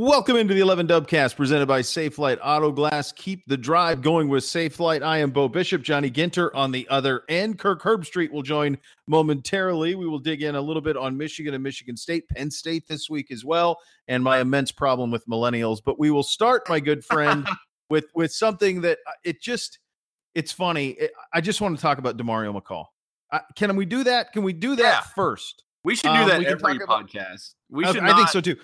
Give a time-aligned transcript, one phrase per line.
[0.00, 3.10] Welcome into the 11 Dubcast presented by Safelite Auto Glass.
[3.10, 5.02] Keep the drive going with Safelite.
[5.02, 7.58] I am Bo Bishop, Johnny Ginter on the other end.
[7.58, 9.96] Kirk Herbstreit will join momentarily.
[9.96, 13.10] We will dig in a little bit on Michigan and Michigan State, Penn State this
[13.10, 13.76] week as well,
[14.06, 15.80] and my immense problem with millennials.
[15.84, 17.44] But we will start, my good friend,
[17.90, 19.80] with with something that uh, it just
[20.36, 20.90] it's funny.
[20.90, 22.84] It, I just want to talk about Demario McCall.
[23.32, 24.32] Uh, can we do that?
[24.32, 25.00] Can we do that Yeah.
[25.16, 25.64] first?
[25.82, 27.54] We should do Um, that every talk about- podcast.
[27.68, 27.98] We should.
[27.98, 28.54] I think so too.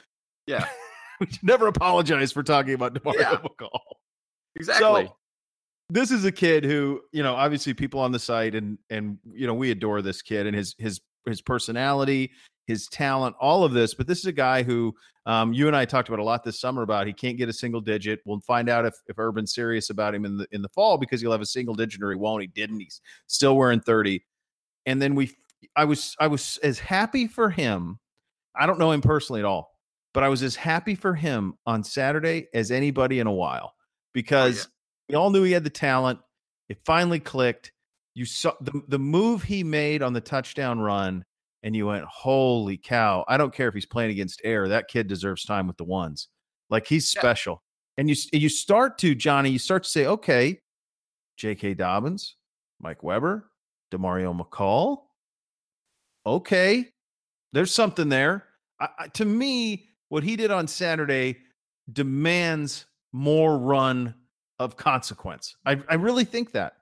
[0.46, 0.69] Yeah,
[1.27, 3.37] We should never apologize for talking about Demario Yeah.
[3.37, 3.79] McCall.
[4.57, 5.07] exactly.
[5.07, 5.17] So
[5.91, 9.46] this is a kid who, you know, obviously people on the site and and you
[9.46, 12.31] know, we adore this kid and his his his personality,
[12.67, 13.95] his talent, all of this.
[13.95, 14.95] But this is a guy who
[15.27, 17.53] um, you and I talked about a lot this summer about he can't get a
[17.53, 18.21] single digit.
[18.27, 21.21] We'll find out if if Urban's serious about him in the in the fall because
[21.21, 22.43] he'll have a single digit or he won't.
[22.43, 22.81] He didn't.
[22.81, 24.23] He's still wearing 30.
[24.87, 25.31] And then we
[25.77, 27.99] I was I was as happy for him.
[28.57, 29.74] I don't know him personally at all,
[30.14, 33.78] but I was as happy for him on Saturday as anybody in a while oh,
[34.14, 34.69] because
[35.09, 36.20] we all knew he had the talent.
[36.69, 37.73] It finally clicked.
[38.15, 41.25] You saw the, the move he made on the touchdown run,
[41.65, 43.25] and you went, Holy cow.
[43.29, 44.69] I don't care if he's playing against air.
[44.69, 46.29] That kid deserves time with the ones.
[46.70, 47.20] Like he's Yeah.
[47.20, 47.62] special.
[47.98, 50.61] And you you start to, Johnny, you start to say, okay,
[51.37, 51.75] J.K.
[51.75, 52.37] Dobbins,
[52.81, 53.51] Mike Weber,
[53.92, 55.03] Demario McCall.
[56.27, 56.87] Okay,
[57.53, 58.47] there's something there.
[58.81, 61.37] I, I, to me, what he did on Saturday
[61.93, 64.15] demands more run
[64.61, 65.57] of consequence.
[65.67, 66.75] I, I really think that.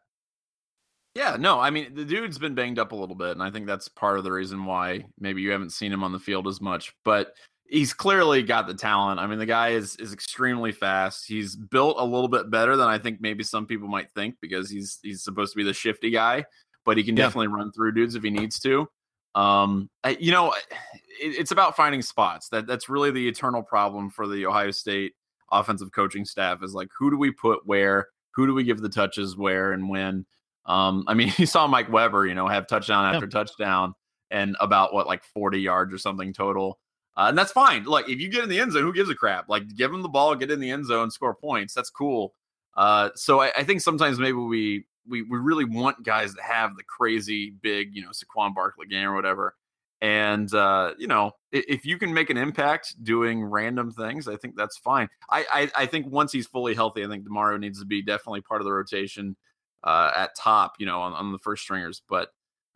[1.14, 3.66] Yeah, no, I mean the dude's been banged up a little bit, and I think
[3.66, 6.60] that's part of the reason why maybe you haven't seen him on the field as
[6.60, 6.94] much.
[7.06, 7.32] But
[7.66, 9.18] he's clearly got the talent.
[9.18, 11.26] I mean, the guy is is extremely fast.
[11.26, 14.68] He's built a little bit better than I think maybe some people might think because
[14.68, 16.44] he's he's supposed to be the shifty guy,
[16.84, 17.24] but he can Yeah.
[17.24, 18.86] definitely run through dudes if he needs to.
[19.34, 20.60] Um, I, you know, it,
[21.20, 22.48] it's about finding spots.
[22.50, 25.12] That that's really the eternal problem for the Ohio State
[25.50, 28.08] offensive coaching staff is like who do we put where?
[28.34, 30.26] Who do we give the touches where and when?
[30.66, 33.16] Um, I mean, you saw Mike Weber, you know, have touchdown Yeah.
[33.16, 33.94] after touchdown
[34.30, 36.78] and about what like 40 yards or something total.
[37.14, 37.84] Uh, and that's fine.
[37.84, 39.48] Like if you get in the end zone, who gives a crap?
[39.50, 41.74] Like give him the ball, get in the end zone, score points.
[41.74, 42.32] That's cool.
[42.74, 46.76] Uh, so I, I think sometimes maybe we we we really want guys that have
[46.76, 49.54] the crazy big, you know, Saquon Barkley game or whatever.
[50.00, 54.56] And uh, you know, if you can make an impact doing random things, I think
[54.56, 55.08] that's fine.
[55.30, 58.40] I I, I think once he's fully healthy, I think Demario needs to be definitely
[58.40, 59.36] part of the rotation
[59.84, 62.02] uh, at top, you know, on, on the first stringers.
[62.08, 62.30] But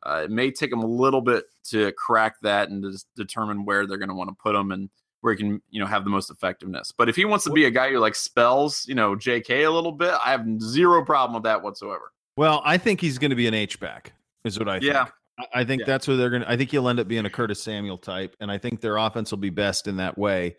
[0.04, 3.86] uh, it may take them a little bit to crack that and to determine where
[3.86, 4.88] they're going to want to put him and
[5.20, 6.92] where he can, you know, have the most effectiveness.
[6.96, 9.70] But if he wants to be a guy who like spells, you know, JK a
[9.70, 12.12] little bit, I have zero problem with that whatsoever.
[12.36, 14.12] Well, I think he's going to be an H back,
[14.44, 14.92] is what I think.
[14.92, 15.06] Yeah.
[15.38, 15.86] I- I think Yeah.
[15.86, 16.50] that's what they're going to.
[16.50, 19.30] I think he'll end up being a Curtis Samuel type, and I think their offense
[19.30, 20.56] will be best in that way.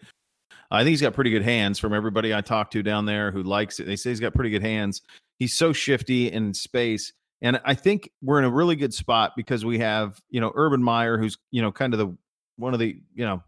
[0.69, 3.41] I think he's got pretty good hands from everybody I talked to down there who
[3.41, 3.85] likes it.
[3.85, 5.01] They say he's got pretty good hands.
[5.39, 7.13] He's so shifty in space.
[7.41, 10.83] And I think we're in a really good spot because we have, you know, Urban
[10.83, 12.15] Meyer, who's, you know, kind of the
[12.57, 13.41] one of the, you know,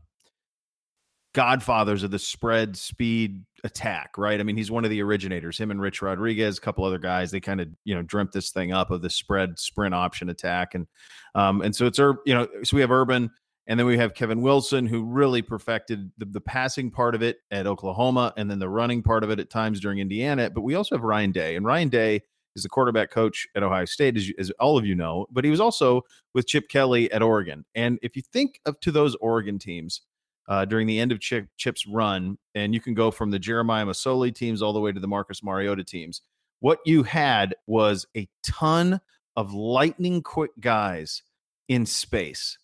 [1.33, 4.39] godfathers of the spread speed attack, right?
[4.39, 5.57] I mean, he's one of the originators.
[5.57, 8.51] Him and Rich Rodriguez, a couple other guys, they kind of, you know, dreamt this
[8.51, 10.75] thing up of the spread sprint option attack.
[10.75, 10.87] And
[11.35, 13.31] um, and so it's you know, so we have Urban
[13.69, 17.37] and then we have Kevin Wilson, who really perfected the, the passing part of it
[17.51, 20.49] at Oklahoma and then the running part of it at times during Indiana.
[20.49, 22.21] But we also have Ryan Day, and Ryan Day
[22.55, 25.27] is the quarterback coach at Ohio State, as, you, as all of you know.
[25.29, 26.01] But he was also
[26.33, 27.63] with Chip Kelly at Oregon.
[27.75, 30.01] And if you think of to those Oregon teams
[30.49, 33.85] uh, during the end of Chip, Chip's run, and you can go from the Jeremiah
[33.85, 36.21] Masoli teams all the way to the Marcus Mariota teams,
[36.59, 38.99] what you had was a ton
[39.37, 41.23] of lightning quick guys
[41.69, 42.57] in space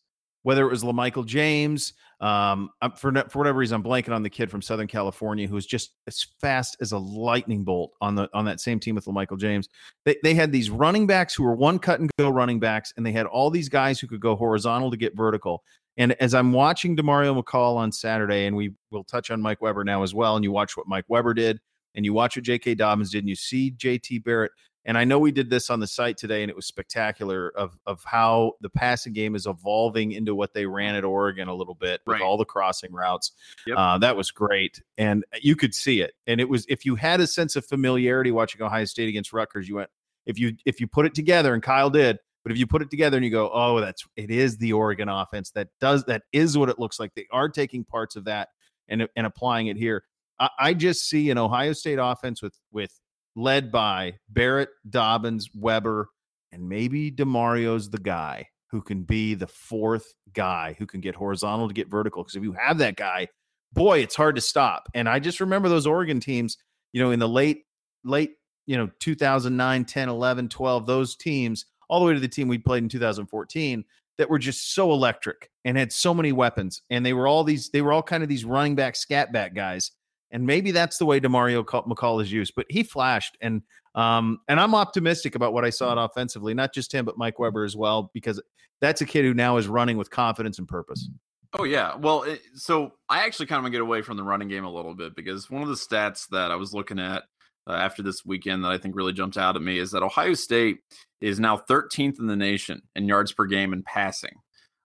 [0.46, 4.52] whether it was LaMichael James, um, for for whatever reason, I'm blanking on the kid
[4.52, 8.46] from Southern California who was just as fast as a lightning bolt on the on
[8.46, 9.67] that same team with LaMichael James.
[10.06, 13.03] They they had these running backs who were one cut and go running backs, and
[13.03, 15.63] they had all these guys who could go horizontal to get vertical.
[15.97, 19.83] And as I'm watching Demario McCall on Saturday, and we will touch on Mike Weber
[19.83, 21.59] now as well, and you watch what Mike Weber did,
[21.96, 22.75] and you watch what J.K.
[22.75, 24.20] Dobbins did, and you see J.T.
[24.20, 24.52] Barrett.
[24.87, 27.75] And I know we did this on the site today, and it was spectacular of
[27.87, 31.73] of how the passing game is evolving into what they ran at Oregon a little
[31.73, 32.22] bit with Right.
[32.22, 33.31] all the crossing routes.
[33.66, 33.78] Yep.
[33.79, 36.14] Uh, that was great, and you could see it.
[36.28, 39.67] And it was if you had a sense of familiarity watching Ohio State against Rutgers,
[39.67, 39.90] you went
[40.28, 42.20] if you if you put it together, and Kyle did.
[42.46, 45.09] But if you put it together and you go, oh, that's it is the Oregon
[45.09, 47.12] offense that does that is what it looks like.
[47.16, 48.50] They are taking parts of that
[48.88, 50.03] and and applying it here.
[50.40, 52.92] I, I just see an Ohio State offense with with
[53.36, 56.09] led by Barrett, Dobbins, Weber,
[56.52, 61.68] and maybe Demario's the guy who can be the fourth guy who can get horizontal
[61.68, 62.22] to get vertical.
[62.22, 63.28] Because if you have that guy,
[63.74, 64.88] boy, it's hard to stop.
[64.94, 66.58] And I just remember those Oregon teams,
[66.94, 67.64] you know, in the late,
[68.03, 68.34] late,
[68.66, 72.58] you know, 2009, 10, 11, 12, those teams, all the way to the team we
[72.58, 73.84] played in 2014
[74.17, 76.82] that were just so electric and had so many weapons.
[76.90, 79.53] And they were all these, they were all kind of these running back, scat back
[79.53, 79.91] guys.
[80.32, 83.37] And maybe that's the way Demario McCall is used, but he flashed.
[83.41, 83.61] And
[83.96, 87.40] um, and I'm optimistic about what I saw it offensively, not just him, but Mike
[87.40, 88.41] Weber as well, because
[88.82, 91.09] that's a kid who now is running with confidence and purpose.
[91.58, 94.66] Oh yeah, well, it, so I actually kind of get away from the running game
[94.66, 97.23] a little bit because one of the stats that I was looking at
[97.67, 100.34] uh, after this weekend that I think really jumped out at me is that Ohio
[100.34, 100.79] State
[101.22, 104.35] is now 13th in the nation in yards per game and passing.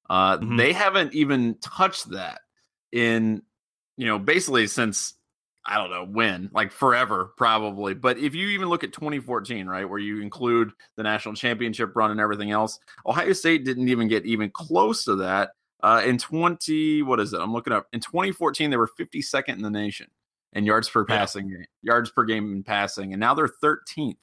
[0.09, 0.57] Uh, mm-hmm.
[0.57, 2.41] They haven't even touched that
[2.93, 3.43] in
[3.97, 5.15] you know basically since
[5.65, 7.95] I don't know when, like forever probably.
[7.95, 12.11] But if you even look at 2014, right, where you include the national championship run
[12.11, 15.51] and everything else, Ohio State didn't even get even close to that.
[15.83, 17.41] Uh, in 20, what is it?
[17.41, 17.87] I'm looking up.
[17.93, 20.09] In 2014, they were 52nd in the nation
[20.53, 21.65] in yards per passing, yeah.
[21.83, 24.17] yards per game in passing, and now they're 13th.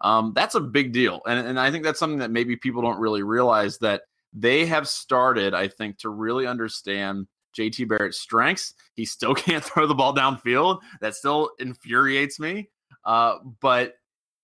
[0.00, 3.00] Um, that's a big deal, and and I think that's something that maybe people don't
[3.00, 4.02] really realize that
[4.32, 5.54] they have started.
[5.54, 7.26] I think to really understand
[7.58, 8.74] JT Barrett's strengths.
[8.94, 10.80] He still can't throw the ball downfield.
[11.00, 12.68] That still infuriates me.
[13.04, 13.94] Uh, but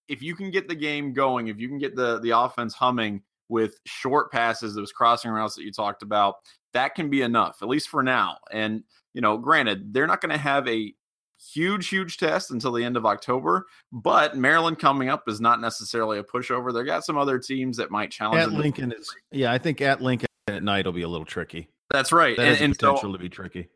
[0.09, 3.23] if you can get the game going, if you can get the the offense humming
[3.49, 6.37] with short passes, those crossing routes that you talked about,
[6.73, 8.39] that can be enough, at least for now.
[8.51, 8.83] And
[9.13, 10.93] you know, granted, they're not going to have a
[11.53, 13.67] huge, huge test until the end of October.
[13.93, 16.73] But Maryland coming up is not necessarily a pushover.
[16.73, 18.43] They got some other teams that might challenge.
[18.43, 21.69] At Lincoln is, yeah, I think at Lincoln at night will be a little tricky.
[21.91, 22.37] That's right.
[22.37, 23.69] That and, and potential so, to be tricky.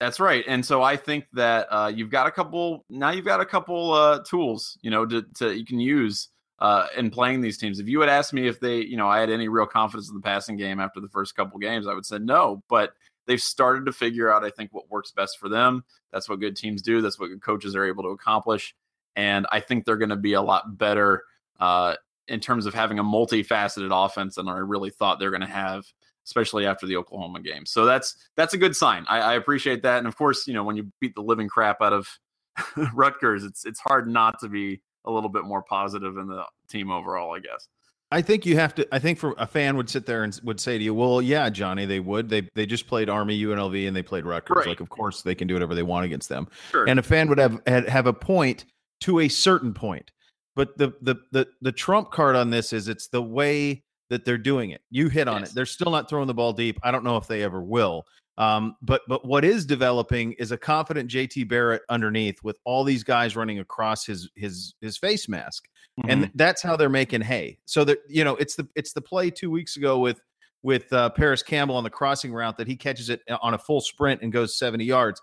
[0.00, 0.44] That's right.
[0.48, 3.92] And so I think that uh, you've got a couple now you've got a couple
[3.92, 6.28] uh, tools, you know, to, to you can use
[6.58, 7.78] uh, in playing these teams.
[7.78, 10.14] If you had asked me if they, you know, I had any real confidence in
[10.14, 12.62] the passing game after the first couple games, I would say no.
[12.68, 12.92] But
[13.26, 15.84] they've started to figure out, I think, what works best for them.
[16.12, 17.00] That's what good teams do.
[17.00, 18.74] That's what good coaches are able to accomplish.
[19.16, 21.24] And I think they're going to be a lot better
[21.60, 21.96] uh,
[22.28, 25.84] in terms of having a multifaceted offense than I really thought they're going to have
[26.26, 27.66] especially after the Oklahoma game.
[27.66, 29.04] So that's that's a good sign.
[29.08, 29.98] I, I appreciate that.
[29.98, 32.08] And of course, you know, when you beat the living crap out of
[32.94, 36.90] Rutgers, it's it's hard not to be a little bit more positive in the team
[36.90, 37.68] overall, I guess.
[38.12, 38.86] I think you have to.
[38.92, 41.48] I think for a fan would sit there and would say to you, "Well, yeah,
[41.48, 42.28] Johnny, they would.
[42.28, 44.54] They they just played Army, UNLV, and they played Rutgers.
[44.54, 44.66] Right.
[44.66, 46.86] Like, of course, they can do whatever they want against them." Sure.
[46.86, 48.66] And a fan would have have a point
[49.00, 50.10] to a certain point.
[50.54, 53.82] But the the the the trump card on this is it's the way
[54.12, 54.82] that they're doing it.
[54.90, 55.50] You hit on yes.
[55.50, 55.54] it.
[55.54, 56.78] They're still not throwing the ball deep.
[56.82, 58.04] I don't know if they ever will.
[58.36, 63.02] Um, but but what is developing is a confident JT Barrett underneath with all these
[63.02, 65.66] guys running across his his his face mask,
[65.98, 66.10] mm-hmm.
[66.10, 67.58] and that's how they're making hay.
[67.64, 70.20] So that you know, it's the it's the play two weeks ago with
[70.62, 73.58] with uh, Parris Campbell on the crossing route that he catches it uh, on a
[73.58, 75.20] full sprint and goes seventy yards.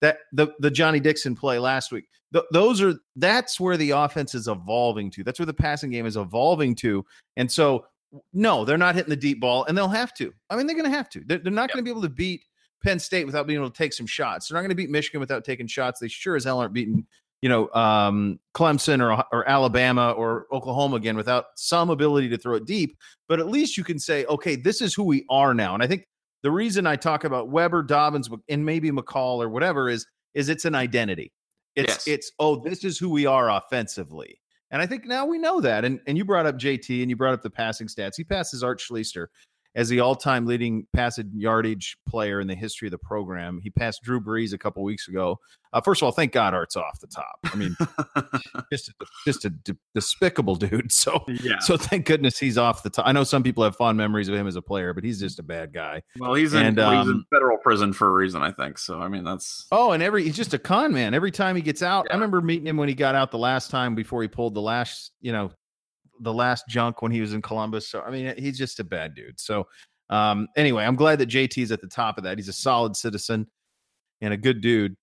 [0.00, 2.04] That the the Johnny Dixon play last week.
[2.32, 5.24] Th- those are that's where the offense is evolving to.
[5.24, 7.04] That's where the passing game is evolving to,
[7.36, 7.86] and so
[8.32, 10.32] no, they're not hitting the deep ball, and they'll have to.
[10.50, 11.22] I mean, they're going to have to.
[11.26, 11.74] They're, they're not yep.
[11.74, 12.44] going to be able to beat
[12.82, 14.48] Penn State without being able to take some shots.
[14.48, 16.00] They're not going to beat Michigan without taking shots.
[16.00, 17.06] They sure as hell aren't beating,
[17.42, 22.54] you know, um, Clemson or or Alabama or Oklahoma again without some ability to throw
[22.54, 22.96] it deep.
[23.28, 25.74] But at least you can say, okay, this is who we are now.
[25.74, 26.06] And I think
[26.42, 30.64] the reason I talk about Weber, Dobbins, and maybe McCall or whatever is is it's
[30.64, 31.32] an identity.
[31.74, 32.08] It's yes.
[32.08, 34.38] it's oh, this is who we are offensively.
[34.70, 35.84] And I think now we know that.
[35.84, 38.16] And and you brought up JT and you brought up the passing stats.
[38.16, 39.26] He passes Art Schlichter
[39.76, 43.60] as the all-time leading passing yardage player in the history of the program.
[43.62, 45.38] He passed Drew Brees a couple weeks ago.
[45.74, 47.38] Uh, first of all, thank God Art's off the top.
[47.44, 47.76] I mean,
[48.72, 48.92] just a,
[49.26, 50.90] just a d- despicable dude.
[50.96, 51.58] So yeah.
[51.60, 53.06] So thank goodness he's off the top.
[53.06, 55.38] I know some people have fond memories of him as a player, but he's just
[55.38, 56.02] a bad guy.
[56.18, 58.78] Well, he's in, and, he's in um, federal prison for a reason, I think.
[58.78, 61.12] So I mean, that's oh, and every he's just a con man.
[61.12, 62.14] Every time he gets out, yeah.
[62.14, 64.62] I remember meeting him when he got out the last time before he pulled the
[64.62, 65.50] last, you know,
[66.20, 67.88] the last junk when he was in Columbus.
[67.88, 69.38] So I mean, he's just a bad dude.
[69.40, 69.66] So
[70.10, 72.38] um, anyway, I'm glad that JT's at the top of that.
[72.38, 73.46] He's a solid citizen
[74.20, 74.96] and a good dude.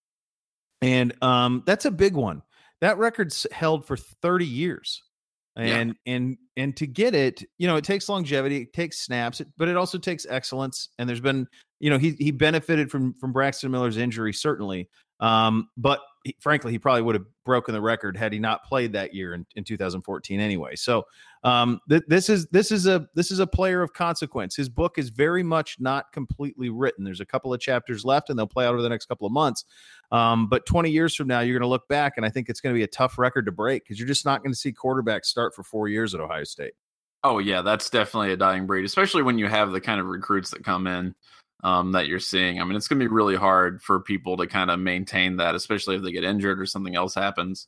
[0.82, 2.41] And um, that's a big one.
[2.82, 5.01] That record's held for 30 years.
[5.55, 6.13] And yeah.
[6.15, 9.77] and and to get it, you know, it takes longevity, it takes snaps, but it
[9.77, 10.89] also takes excellence.
[10.98, 11.48] And there's been,
[11.79, 14.89] you know, he he benefited from from Braxton Miller's injury, certainly.
[15.20, 18.94] Um, but he, frankly, he probably would have broken the record had he not played
[18.94, 20.75] that year in, in 2014 anyway.
[20.75, 21.03] So
[21.44, 24.56] um, th- this is this is a this is a player of consequence.
[24.56, 27.03] His book is very much not completely written.
[27.03, 29.34] There's a couple of chapters left, and they'll play out over the next couple of
[29.34, 29.65] months.
[30.12, 32.62] Um, but 20 years from now, you're going to look back, and I think it's
[32.62, 34.72] going to be a tough record to break because you're just not going to see
[34.72, 36.74] quarterbacks start for four years at Ohio State.
[37.25, 40.51] Oh yeah, that's definitely a dying breed, especially when you have the kind of recruits
[40.51, 41.15] that come in
[41.63, 42.60] um, that you're seeing.
[42.60, 45.55] I mean, it's going to be really hard for people to kind of maintain that,
[45.55, 47.67] especially if they get injured or something else happens.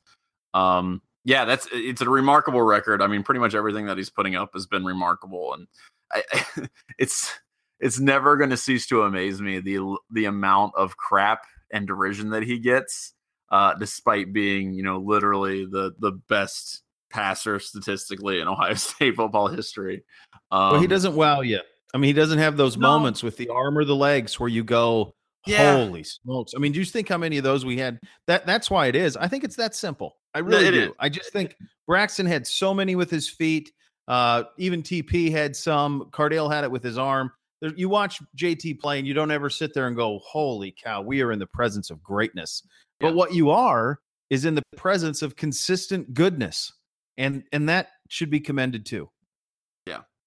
[0.53, 3.01] Um, yeah, that's it's a remarkable record.
[3.01, 5.67] I mean, pretty much everything that he's putting up has been remarkable, and
[6.11, 6.67] I,
[6.99, 7.31] it's
[7.79, 12.29] it's never going to cease to amaze me the the amount of crap and derision
[12.29, 13.13] that he gets,
[13.49, 19.47] uh, despite being you know literally the the best passer statistically in Ohio State football
[19.47, 20.03] history.
[20.51, 21.61] Um, well, he doesn't wow you.
[21.95, 22.89] I mean, he doesn't have those no.
[22.89, 25.13] moments with the arm or the legs where you go,
[25.47, 25.77] yeah.
[25.77, 27.99] "Holy smokes!" I mean, do you think how many of those we had?
[28.27, 29.15] That that's why it is.
[29.15, 30.17] I think it's that simple.
[30.33, 30.89] I really do.
[30.89, 30.91] Is.
[30.99, 31.55] I just think
[31.87, 33.71] Braxton had so many with his feet.
[34.09, 36.09] Uh, even TP had some.
[36.11, 37.31] Cardale had it with his arm.
[37.61, 41.01] There, you watch JT play, and you don't ever sit there and go, "Holy cow,
[41.01, 42.61] we are in the presence of greatness."
[42.99, 43.07] Yeah.
[43.07, 43.99] But what you are
[44.29, 46.73] is in the presence of consistent goodness
[47.17, 49.09] and and that should be commended too.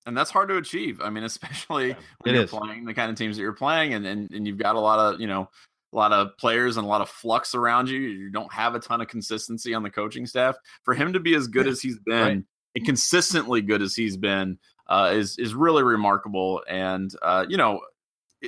[0.08, 1.00] Yeah, and that's hard to achieve.
[1.02, 2.50] I mean, especially when you're is.
[2.50, 4.98] playing the kind of teams that you're playing, and, and and you've got a lot
[4.98, 5.48] of you know
[5.92, 7.98] a lot of players and a lot of flux around you.
[7.98, 10.56] You don't have a ton of consistency on the coaching staff.
[10.84, 12.44] For him to be as good as he's been right.
[12.74, 16.62] and consistently good as he's been uh, is is really remarkable.
[16.68, 17.80] And uh, you know,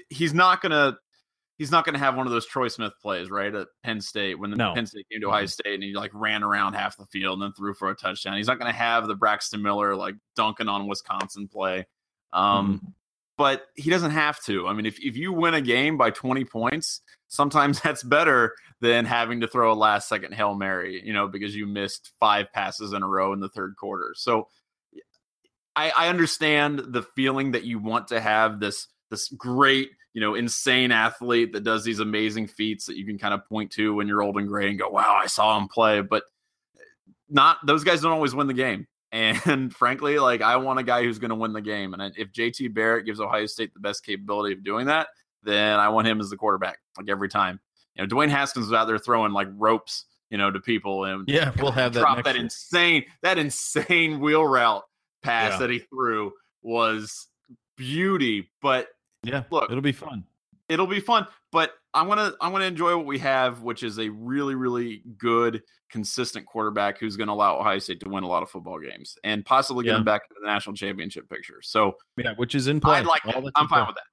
[0.08, 0.96] he's not going to
[1.60, 3.54] he's not going to have one of those Troy Smith plays, right?
[3.54, 4.72] At Penn State when the no.
[4.72, 7.42] Penn State came to Ohio State and he like ran around half the field and
[7.42, 8.38] then threw for a touchdown.
[8.38, 11.86] He's not going to have the Braxton Miller like dunking on Wisconsin play.
[12.32, 12.92] Um, mm.
[13.36, 14.68] But he doesn't have to.
[14.68, 19.04] I mean, if, if you win a game by 20 points, sometimes that's better than
[19.04, 22.94] having to throw a last second Hail Mary, you know, because you missed five passes
[22.94, 24.14] in a row in the third quarter.
[24.16, 24.48] So
[25.76, 30.34] I, I understand the feeling that you want to have this this great you know,
[30.34, 34.08] insane athlete that does these amazing feats that you can kind of point to when
[34.08, 36.00] you're old and gray and go, wow, I saw him play.
[36.00, 36.24] But
[36.76, 36.82] eh,
[37.28, 38.86] not those guys don't always win the game.
[39.12, 41.94] And frankly, like I want a guy who's going to win the game.
[41.94, 45.08] And if JT Barrett gives Ohio State the best capability of doing that,
[45.42, 47.58] then I want him as the quarterback, like every time.
[47.96, 51.28] You know, Dwayne Haskins was out there throwing like ropes, you know, to people and
[51.28, 52.00] yeah, we'll have that.
[52.00, 52.44] Drop that year.
[52.44, 54.84] insane, that insane wheel route
[55.24, 55.58] pass yeah.
[55.58, 57.26] that he threw was
[57.76, 58.48] beauty.
[58.62, 58.86] But
[59.22, 60.24] yeah, look, it'll be fun.
[60.68, 64.08] It'll be fun, but I'm gonna I'm gonna enjoy what we have, which is a
[64.08, 68.42] really really good, consistent quarterback who's going to allow Ohio State to win a lot
[68.42, 69.96] of football games and possibly get yeah.
[69.96, 71.60] them back into the national championship picture.
[71.62, 72.98] So yeah, which is in play.
[72.98, 73.22] I'd like.
[73.56, 74.04] I'm fine with that.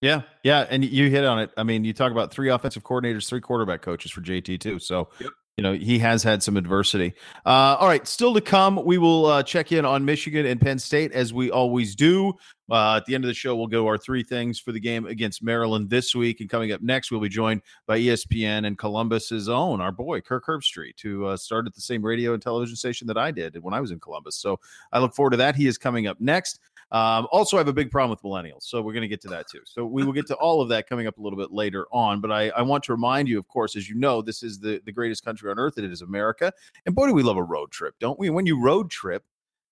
[0.00, 1.50] Yeah, yeah, and you hit on it.
[1.56, 4.78] I mean, you talk about three offensive coordinators, three quarterback coaches for JT too.
[4.78, 7.12] So yep you know he has had some adversity.
[7.44, 8.82] Uh, all right, still to come.
[8.84, 12.32] We will uh, check in on Michigan and Penn State as we always do.
[12.70, 15.06] Uh, at the end of the show, we'll go our three things for the game
[15.06, 16.40] against Maryland this week.
[16.40, 20.46] And coming up next, we'll be joined by ESPN and Columbus's own, our boy Kirk
[20.46, 23.80] Herbstreit, who uh, started the same radio and television station that I did when I
[23.80, 24.36] was in Columbus.
[24.36, 24.60] So
[24.92, 25.56] I look forward to that.
[25.56, 26.60] He is coming up next.
[26.90, 29.28] Um, also, I have a big problem with millennials, so we're going to get to
[29.28, 29.60] that too.
[29.64, 32.20] So we will get to all of that coming up a little bit later on.
[32.20, 34.80] But I, I want to remind you, of course, as you know, this is the,
[34.84, 35.76] the greatest country on earth.
[35.76, 36.52] And it is America.
[36.86, 38.30] And boy, do we love a road trip, don't we?
[38.30, 39.24] When you road trip,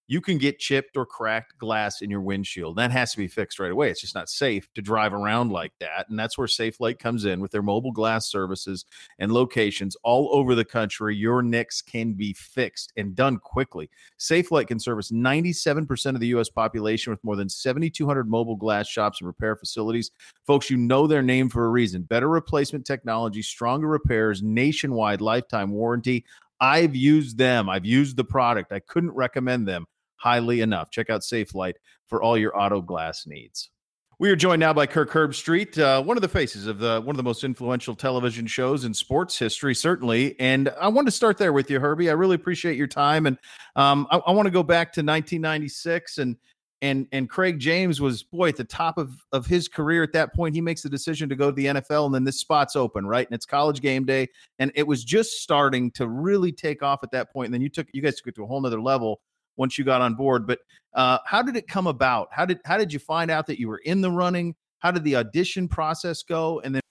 [0.08, 2.76] you can get chipped or cracked glass in your windshield.
[2.76, 3.90] That has to be fixed right away.
[3.90, 6.08] It's just not safe to drive around like that.
[6.08, 8.84] And that's where Safelite comes in with their mobile glass services
[9.18, 11.16] and locations all over the country.
[11.16, 13.90] Your nicks can be fixed and done quickly.
[14.18, 16.48] Safelite can service 97% of the U.S.
[16.48, 20.12] population with more than 7,200 mobile glass shops and repair facilities.
[20.46, 22.02] Folks, you know their name for a reason.
[22.02, 26.24] Better replacement technology, stronger repairs, nationwide lifetime warranty.
[26.60, 27.68] I've used them.
[27.68, 28.72] I've used the product.
[28.72, 29.86] I couldn't recommend them
[30.16, 30.90] highly enough.
[30.90, 33.70] Check out Safelite for all your auto glass needs.
[34.18, 37.14] We are joined now by Kirk Herbstreit, uh, one of the faces of the one
[37.14, 40.40] of the most influential television shows in sports history, certainly.
[40.40, 42.08] And I want to start there with you, Herbie.
[42.08, 43.36] I really appreciate your time, and
[43.76, 46.36] um, I, I want to go back to 1996 and
[46.80, 50.34] and and Craig James was boy at the top of of his career at that
[50.34, 50.54] point.
[50.54, 53.26] He makes the decision to go to the NFL, and then this spot's open, right?
[53.26, 57.10] And it's college game day, and it was just starting to really take off at
[57.10, 57.46] that point.
[57.46, 59.20] And then you took you guys took it to a whole nother level
[59.56, 60.46] once you got on board.
[60.46, 60.60] But
[60.94, 62.28] uh, how did it come about?
[62.32, 64.54] How did how did you find out that you were in the running?
[64.78, 66.60] How did the audition process go?
[66.60, 66.82] And then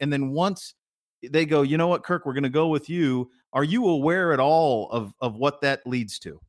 [0.00, 0.74] and then once
[1.22, 3.30] they go, you know what, Kirk, we're going to go with you.
[3.52, 6.40] Are you aware at all of of what that leads to?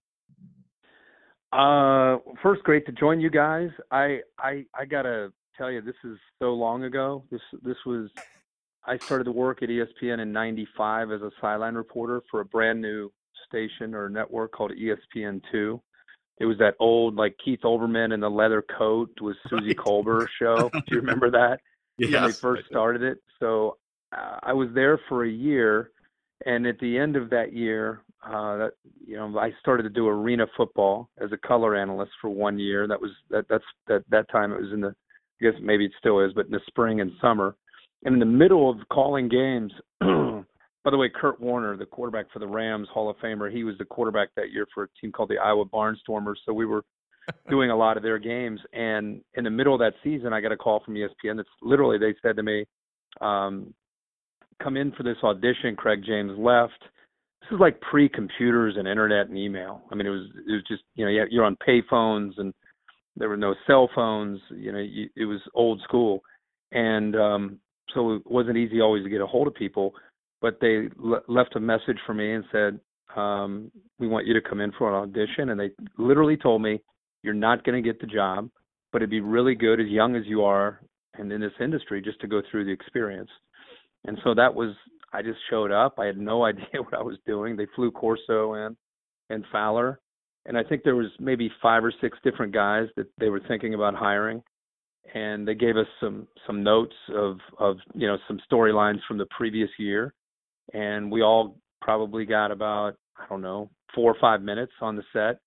[1.52, 3.70] Uh, first, great to join you guys.
[3.92, 7.26] I I I gotta tell you, this is so long ago.
[7.30, 8.10] This this was
[8.86, 12.80] I started to work at ESPN in '95 as a sideline reporter for a brand
[12.82, 13.12] new
[13.52, 15.80] station or network called ESPN2.
[16.40, 19.78] It was that old like Keith Olbermann in the leather coat was Suzy right.
[19.78, 20.70] Kolber show.
[20.74, 21.60] Do you remember that?
[21.98, 23.20] yes, when they first started it.
[23.40, 23.78] So
[24.16, 25.92] uh, I was there for a year,
[26.46, 28.72] and at the end of that year, uh, that
[29.06, 32.88] you know, I started to do arena football as a color analyst for one year.
[32.88, 34.96] That was that that's that that time it was in the
[35.42, 37.56] I guess maybe it still is, but in the spring and summer.
[38.04, 39.72] And in the middle of calling games,
[40.84, 43.78] by the way, Kurt Warner, the quarterback for the Rams, Hall of Famer, he was
[43.78, 46.38] the quarterback that year for a team called the Iowa Barnstormers.
[46.46, 46.84] So we were
[47.50, 48.60] doing a lot of their games.
[48.74, 51.38] And in the middle of that season, I got a call from ESPN.
[51.38, 52.66] That's literally they said to me,
[53.20, 53.74] um,
[54.62, 56.82] "Come in for this audition." Craig James left.
[57.42, 59.82] This is like pre-computers and internet and email.
[59.92, 62.54] I mean, it was it was just you know you're on pay phones and
[63.18, 64.40] there were no cell phones.
[64.50, 66.22] You know, you, it was old school,
[66.72, 67.60] and um,
[67.94, 69.94] so it wasn't easy always to get a hold of people.
[70.42, 72.80] But they le- left a message for me and said,
[73.16, 76.82] um, "We want you to come in for an audition." And they literally told me,
[77.24, 78.50] "You're not going to get the job,
[78.92, 80.82] but it'd be really good, as young as you are,
[81.16, 83.30] and in this industry, just to go through the experience."
[84.06, 84.76] And so that was.
[85.14, 86.00] I just showed up.
[86.00, 87.56] I had no idea what I was doing.
[87.56, 88.76] They flew Corso in
[89.30, 90.00] and Fowler,
[90.46, 93.74] and I think there was maybe five or six different guys that they were thinking
[93.74, 94.44] about hiring
[95.14, 99.26] and they gave us some some notes of of you know some storylines from the
[99.38, 100.14] previous year
[100.74, 105.04] and we all probably got about I don't know four or five minutes on the
[105.14, 105.40] set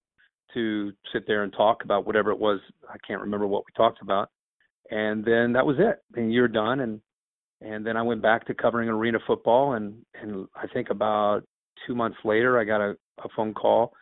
[0.54, 2.60] to sit there and talk about whatever it was.
[2.88, 4.30] I can't remember what we talked about,
[4.90, 6.02] and then that was it.
[6.18, 6.80] And you're done.
[6.80, 7.00] And
[7.60, 9.74] and then I went back to covering arena football.
[9.74, 11.42] And and I think about
[11.86, 13.92] two months later, I got a, a phone call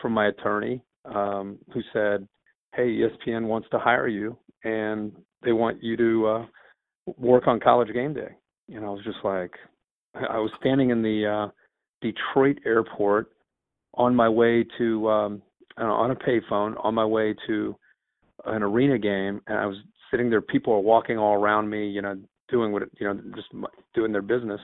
[0.00, 2.26] from my attorney um, who said,
[2.74, 6.46] "Hey, ESPN wants to hire you, and they want you to uh,
[7.16, 8.36] work on College Game Day."
[8.68, 9.52] And I was just like,
[10.28, 11.48] I was standing in the uh,
[12.00, 13.32] Detroit airport
[13.94, 15.42] on my way to um,
[15.76, 17.76] on a payphone on my way to
[18.46, 19.76] an arena game, and I was
[20.10, 20.40] sitting there.
[20.40, 22.16] People are walking all around me, you know,
[22.48, 23.48] doing what you know, just
[23.94, 24.60] doing their business,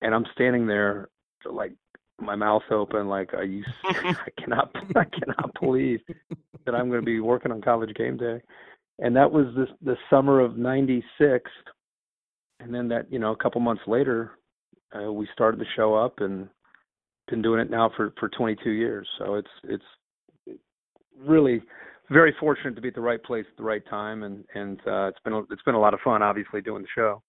[0.00, 1.08] and I'm standing there
[1.50, 1.72] like
[2.20, 3.64] my mouth open, like are you?
[3.84, 6.00] I cannot, I cannot believe
[6.64, 8.40] that I'm going to be working on College Game Day,
[8.98, 11.50] and that was the the summer of '96,
[12.60, 14.32] and then that you know a couple months later,
[14.96, 16.48] uh, we started the show up and
[17.28, 19.08] been doing it now for for 22 years.
[19.18, 20.58] So it's it's
[21.18, 21.62] really
[22.10, 25.08] very fortunate to be at the right place at the right time, and and uh,
[25.08, 27.22] it's been a, it's been a lot of fun, obviously, doing the show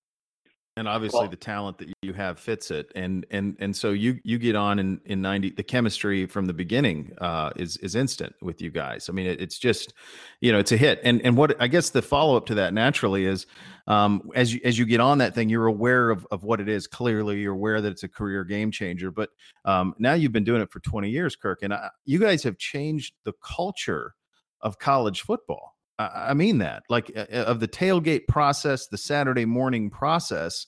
[0.76, 2.92] and obviously well, the talent that you have fits it.
[2.96, 6.54] And and and so you you get on in in 90 the chemistry from the
[6.54, 9.08] beginning uh is is instant with you guys.
[9.08, 9.94] I mean it, it's just
[10.42, 11.00] you know it's a hit.
[11.04, 13.46] And and what i guess the follow up to that naturally is
[13.88, 16.68] um as you as you get on that thing you're aware of of what it
[16.68, 16.88] is.
[16.88, 19.12] Clearly you're aware that it's a career game changer.
[19.12, 19.30] But
[19.66, 22.58] um now you've been doing it for 20 years kirk and I, you guys have
[22.58, 24.16] changed the culture
[24.62, 29.46] of college football I mean that, like uh, uh, of the tailgate process, the Saturday
[29.46, 30.66] morning process,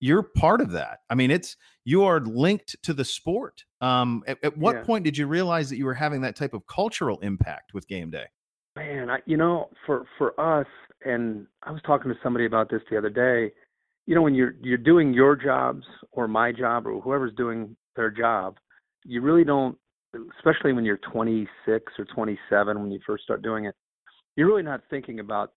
[0.00, 1.00] you're part of that.
[1.10, 3.64] I mean, it's you are linked to the sport.
[3.80, 4.82] Um, at, at what yeah.
[4.84, 8.10] point did you realize that you were having that type of cultural impact with game
[8.10, 8.24] day?
[8.76, 10.66] Man, I, you know, for for us,
[11.04, 13.52] and I was talking to somebody about this the other day.
[14.06, 18.10] You know, when you're you're doing your jobs or my job or whoever's doing their
[18.10, 18.56] job,
[19.04, 19.76] you really don't,
[20.38, 23.74] especially when you're 26 or 27 when you first start doing it
[24.36, 25.52] you're really not thinking about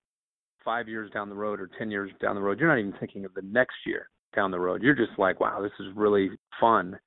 [0.63, 2.59] five years down the road or 10 years down the road.
[2.59, 4.81] You're not even thinking of the next year down the road.
[4.81, 6.97] You're just like, wow, this is really fun.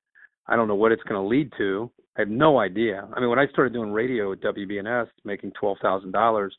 [0.47, 1.91] I don't know what it's going to lead to.
[2.17, 3.07] I have no idea.
[3.13, 6.49] I mean, when I started doing radio at WBNS, making $12,000,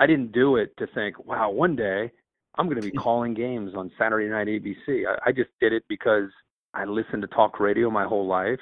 [0.00, 2.10] I didn't do it to think, wow, one day
[2.56, 5.04] I'm going to be calling games on Saturday night ABC.
[5.06, 6.30] I, I just did it because
[6.72, 8.60] I listened to talk radio my whole life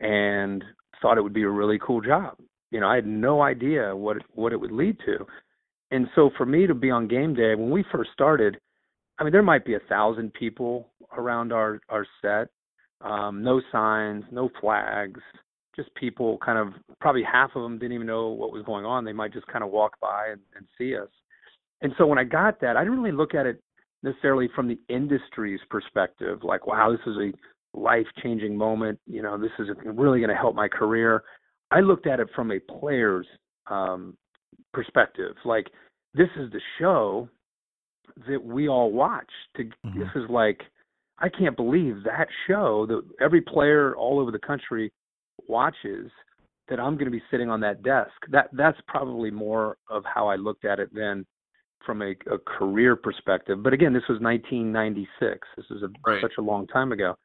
[0.00, 0.64] and
[1.00, 2.36] thought it would be a really cool job
[2.72, 5.24] you know, I had no idea what what it would lead to.
[5.90, 8.56] And so for me to be on game day when we first started,
[9.18, 12.48] I mean, there might be a thousand people around our our set,
[13.02, 15.20] um, no signs, no flags,
[15.76, 19.04] just people kind of probably half of them didn't even know what was going on.
[19.04, 21.08] They might just kind of walk by and, and see us.
[21.82, 23.62] And so when I got that, I didn't really look at it
[24.02, 28.98] necessarily from the industry's perspective, like, wow, this is a life changing moment.
[29.06, 31.22] You know, this is really going to help my career.
[31.72, 33.26] I looked at it from a player's
[33.68, 34.16] um,
[34.72, 35.34] perspective.
[35.44, 35.66] Like
[36.14, 37.28] this is the show
[38.28, 39.30] that we all watch.
[39.56, 39.98] To mm-hmm.
[39.98, 40.60] this is like
[41.18, 44.92] I can't believe that show that every player all over the country
[45.48, 46.10] watches.
[46.68, 48.12] That I'm going to be sitting on that desk.
[48.30, 51.26] That that's probably more of how I looked at it than
[51.84, 53.62] from a, a career perspective.
[53.62, 55.48] But again, this was 1996.
[55.56, 56.22] This is a, right.
[56.22, 57.16] such a long time ago.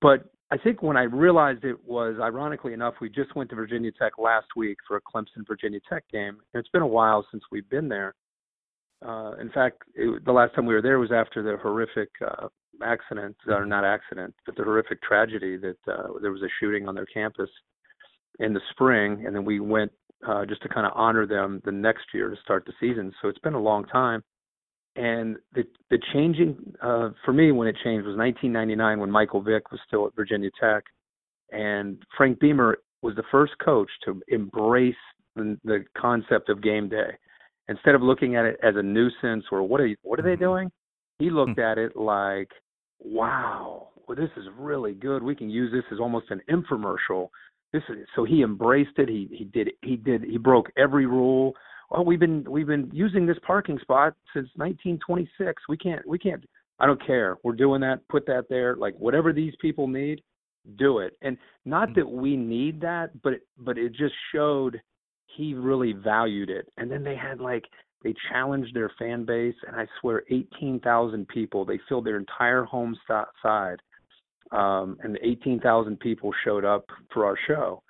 [0.00, 3.92] But I think when I realized it was, ironically enough, we just went to Virginia
[3.92, 6.38] Tech last week for a Clemson Virginia Tech game.
[6.52, 8.14] And it's been a while since we've been there.
[9.06, 12.48] Uh, in fact, it, the last time we were there was after the horrific uh,
[12.82, 16.94] accident, or not accident, but the horrific tragedy that uh, there was a shooting on
[16.94, 17.50] their campus
[18.40, 19.92] in the spring, and then we went
[20.26, 23.12] uh, just to kind of honor them the next year to start the season.
[23.22, 24.22] So it's been a long time.
[25.00, 29.70] And the the changing uh, for me when it changed was 1999 when Michael Vick
[29.72, 30.84] was still at Virginia Tech,
[31.52, 34.94] and Frank Beamer was the first coach to embrace
[35.36, 37.16] the, the concept of game day.
[37.68, 40.30] Instead of looking at it as a nuisance or what are you, what are they
[40.30, 40.44] mm-hmm.
[40.44, 40.72] doing,
[41.18, 41.60] he looked hmm.
[41.60, 42.50] at it like,
[42.98, 45.22] wow, well this is really good.
[45.22, 47.28] We can use this as almost an infomercial.
[47.72, 49.08] This is so he embraced it.
[49.08, 51.54] He he did he did he broke every rule
[51.90, 55.62] well, we've been we've been using this parking spot since 1926.
[55.68, 56.44] We can't we can't.
[56.78, 57.36] I don't care.
[57.42, 58.06] We're doing that.
[58.08, 58.76] Put that there.
[58.76, 60.22] Like whatever these people need,
[60.78, 61.16] do it.
[61.20, 62.00] And not mm-hmm.
[62.00, 64.80] that we need that, but but it just showed
[65.36, 66.68] he really valued it.
[66.76, 67.64] And then they had like
[68.02, 71.66] they challenged their fan base, and I swear, 18,000 people.
[71.66, 72.96] They filled their entire home
[73.42, 73.82] side,
[74.52, 77.82] um, and 18,000 people showed up for our show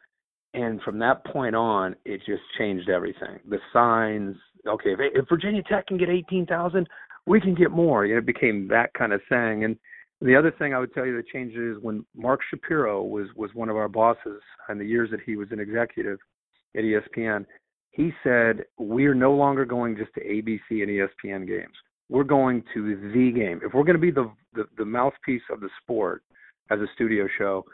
[0.54, 3.38] and from that point on, it just changed everything.
[3.48, 4.36] The signs,
[4.66, 6.88] okay, if, if Virginia Tech can get 18,000,
[7.26, 8.04] we can get more.
[8.04, 9.64] You know, it became that kind of thing.
[9.64, 9.76] And
[10.20, 13.50] the other thing I would tell you that changed is when Mark Shapiro was was
[13.54, 16.18] one of our bosses in the years that he was an executive
[16.76, 17.46] at ESPN.
[17.92, 21.74] He said we're no longer going just to ABC and ESPN games.
[22.08, 23.60] We're going to the game.
[23.64, 26.22] If we're going to be the, the the mouthpiece of the sport
[26.70, 27.64] as a studio show,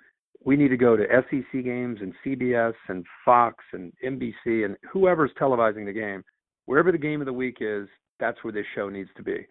[0.44, 5.30] we need to go to SEC games and CBS and Fox and NBC and whoever's
[5.40, 6.22] televising the game.
[6.66, 9.46] Wherever the game of the week is, that's where this show needs to be.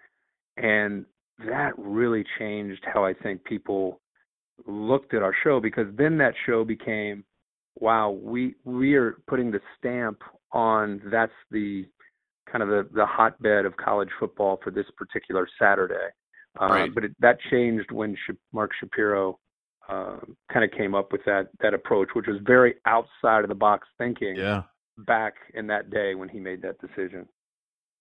[0.58, 1.06] And
[1.40, 4.02] that really changed how I think people
[4.66, 7.24] looked at our show because then that show became
[7.80, 10.22] wow, we we are putting the stamp
[10.52, 11.86] on that's the
[12.50, 16.08] kind of the, the hotbed of college football for this particular Saturday.
[16.62, 16.96] Uh, right.
[16.96, 19.40] But it, that changed when Sh- Mark Shapiro
[19.90, 20.18] uh,
[20.52, 23.88] kind of came up with that that approach, which was very outside of the box
[23.98, 24.36] thinking.
[24.36, 24.64] Yeah.
[25.00, 27.28] Back in that day when he made that decision.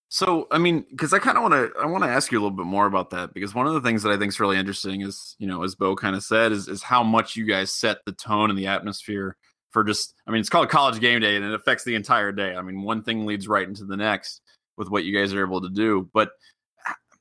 [0.07, 2.41] So, I mean, because I kind of want to, I want to ask you a
[2.41, 4.57] little bit more about that because one of the things that I think is really
[4.57, 7.73] interesting is, you know, as Bo kind of said, is is how much you guys
[7.73, 9.35] set the tone and the atmosphere
[9.71, 12.55] for just, I mean, it's called college game day and it affects the entire day.
[12.55, 14.41] I mean, one thing leads right into the next
[14.77, 16.09] with what you guys are able to do.
[16.13, 16.29] But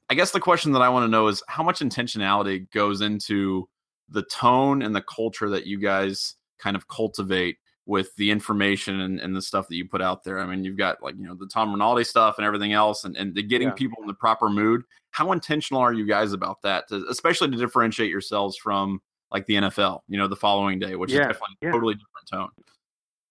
[0.09, 3.68] I guess the question that I want to know is how much intentionality goes into
[4.08, 9.20] the tone and the culture that you guys kind of cultivate with the information and,
[9.20, 10.38] and, the stuff that you put out there.
[10.38, 13.14] I mean, you've got like, you know, the Tom Rinaldi stuff and everything else and,
[13.14, 13.74] and the getting yeah.
[13.74, 14.82] people in the proper mood.
[15.10, 19.54] How intentional are you guys about that, to, especially to differentiate yourselves from like the
[19.54, 21.20] NFL, you know, the following day, which yeah.
[21.20, 21.72] is definitely yeah.
[21.72, 22.48] totally different tone?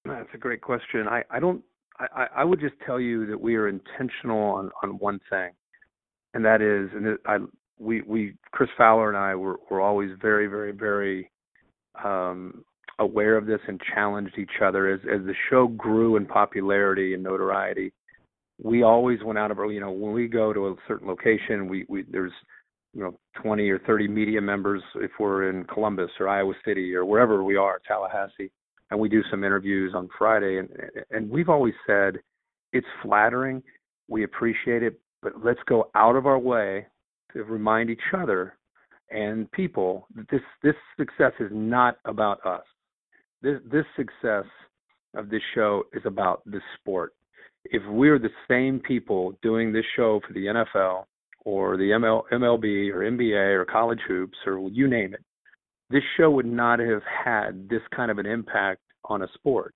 [0.05, 1.07] That's a great question.
[1.07, 1.63] I, I don't,
[1.99, 5.51] I, I would just tell you that we are intentional on, on one thing,
[6.33, 7.37] and that is, and I,
[7.83, 11.29] we we Chris Fowler and I were were always very very very
[12.03, 12.63] um,
[12.99, 17.23] aware of this and challenged each other as as the show grew in popularity and
[17.23, 17.91] notoriety.
[18.63, 21.67] We always went out of our you know when we go to a certain location
[21.67, 22.31] we we there's
[22.93, 27.05] you know 20 or 30 media members if we're in Columbus or Iowa City or
[27.05, 28.51] wherever we are Tallahassee
[28.91, 30.69] and we do some interviews on Friday and
[31.11, 32.19] and we've always said
[32.71, 33.61] it's flattering
[34.07, 36.85] we appreciate it but let's go out of our way
[37.33, 38.57] to remind each other
[39.09, 42.63] and people that this this success is not about us.
[43.41, 44.45] This this success
[45.15, 47.13] of this show is about the sport.
[47.65, 51.05] If we're the same people doing this show for the NFL
[51.45, 55.23] or the ML, MLB or NBA or college hoops or you name it,
[55.89, 59.73] this show would not have had this kind of an impact on a sport.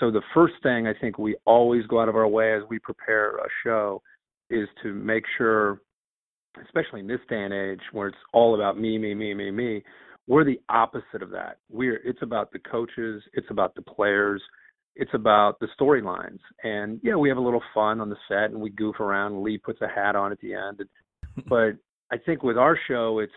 [0.00, 2.78] So the first thing I think we always go out of our way as we
[2.80, 4.02] prepare a show
[4.50, 5.80] is to make sure
[6.62, 9.82] especially in this day and age where it's all about me, me, me, me, me,
[10.26, 11.58] we're the opposite of that.
[11.70, 14.42] We're it's about the coaches, it's about the players,
[14.96, 16.38] it's about the storylines.
[16.62, 19.42] And yeah, we have a little fun on the set and we goof around.
[19.42, 20.80] Lee puts a hat on at the end.
[21.48, 21.72] but
[22.10, 23.32] I think with our show, it's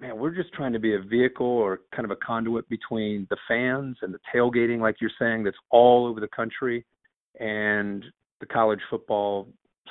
[0.00, 3.36] man, we're just trying to be a vehicle or kind of a conduit between the
[3.46, 6.84] fans and the tailgating, like you're saying, that's all over the country,
[7.38, 8.04] and
[8.40, 9.46] the college football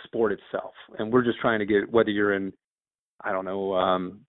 [0.05, 0.73] sport itself.
[0.97, 2.53] And we're just trying to get whether you're in,
[3.23, 4.21] I don't know, um,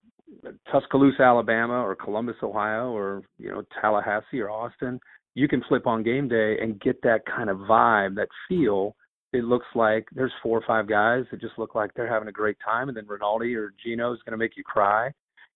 [0.70, 4.98] Tuscaloosa, Alabama, or Columbus, Ohio, or you know Tallahassee or Austin,
[5.35, 8.96] you can flip on game day and get that kind of vibe, that feel.
[9.33, 12.33] It looks like there's four or five guys that just look like they're having a
[12.33, 15.11] great time, and then Rinaldi or Gino is going to make you cry,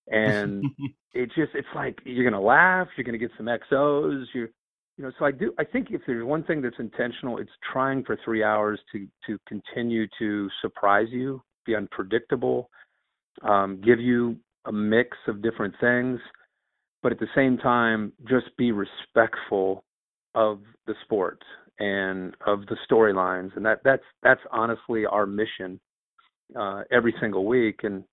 [0.07, 0.63] and
[1.13, 4.49] it just it's like you're going to laugh, you're going to get some XOs, you're
[4.97, 5.53] you know, so I do.
[5.59, 9.37] I think if there's one thing that's intentional, it's trying for three hours to to
[9.47, 12.69] continue to surprise you, be unpredictable,
[13.43, 16.19] um, give you a mix of different things,
[17.03, 19.83] but at the same time, just be respectful
[20.33, 21.41] of the sport
[21.79, 25.79] and of the storylines, and that that's that's honestly our mission
[26.55, 27.81] uh, every single week.
[27.83, 28.03] And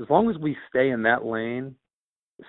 [0.00, 1.74] as long as we stay in that lane,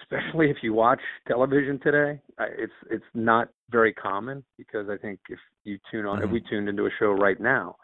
[0.02, 5.40] especially if you watch television today, it's it's not very common because I think if
[5.64, 6.26] you tune on, mm-hmm.
[6.26, 7.76] if we tuned into a show right now,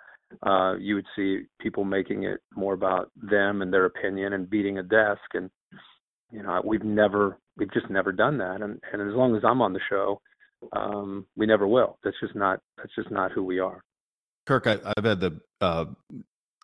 [0.43, 4.77] uh, you would see people making it more about them and their opinion and beating
[4.77, 5.21] a desk.
[5.33, 5.49] And
[6.31, 8.61] you know, we've never, we've just never done that.
[8.61, 10.21] And and as long as I'm on the show,
[10.73, 11.97] um, we never will.
[12.03, 13.83] That's just not that's just not who we are.
[14.45, 15.85] Kirk, I, have had the uh,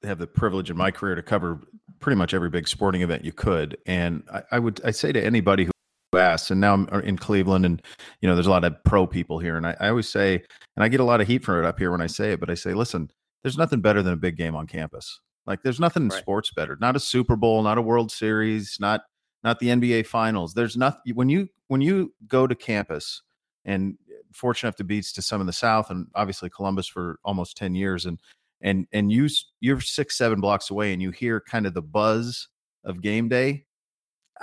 [0.05, 1.61] have the privilege in my career to cover
[1.99, 5.23] pretty much every big sporting event you could, and I, I would I say to
[5.23, 5.71] anybody who
[6.17, 7.81] asks, and now I'm uh, in Cleveland, and
[8.21, 10.35] you know there's a lot of pro people here, and I, I always say,
[10.75, 12.39] and I get a lot of heat for it up here when I say it,
[12.39, 13.09] but I say, listen,
[13.43, 15.19] there's nothing better than a big game on campus.
[15.45, 16.19] Like there's nothing in right.
[16.19, 16.77] sports better.
[16.81, 19.01] Not a Super Bowl, not a World Series, not
[19.43, 20.53] not the NBA Finals.
[20.53, 23.21] There's nothing when you when you go to campus
[23.63, 23.97] and
[24.33, 27.73] fortunate enough to be to some in the South and obviously Columbus for almost 10
[27.75, 28.05] years.
[28.05, 28.19] And,
[28.61, 29.27] and, and you,
[29.59, 32.47] you're six, seven blocks away and you hear kind of the buzz
[32.83, 33.65] of game day.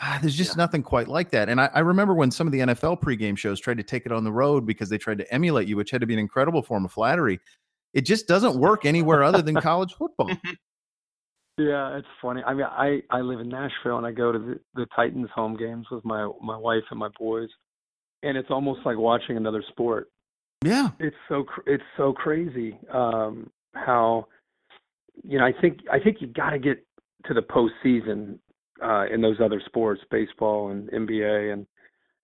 [0.01, 0.63] Ah, there's just yeah.
[0.63, 1.49] nothing quite like that.
[1.49, 4.13] And I, I, remember when some of the NFL pregame shows tried to take it
[4.13, 6.63] on the road because they tried to emulate you, which had to be an incredible
[6.63, 7.41] form of flattery.
[7.93, 10.31] It just doesn't work anywhere other than college football.
[11.59, 12.43] Yeah, it's funny.
[12.47, 15.57] I mean, I I live in Nashville and I go to the, the Titans home
[15.57, 17.51] games with my my wife and my boys,
[18.23, 20.09] and it's almost like watching another sport.
[20.65, 24.27] Yeah, it's so it's so crazy um, how
[25.23, 26.85] you know I think I think you got to get
[27.27, 28.39] to the postseason
[28.83, 31.67] uh, in those other sports, baseball and NBA and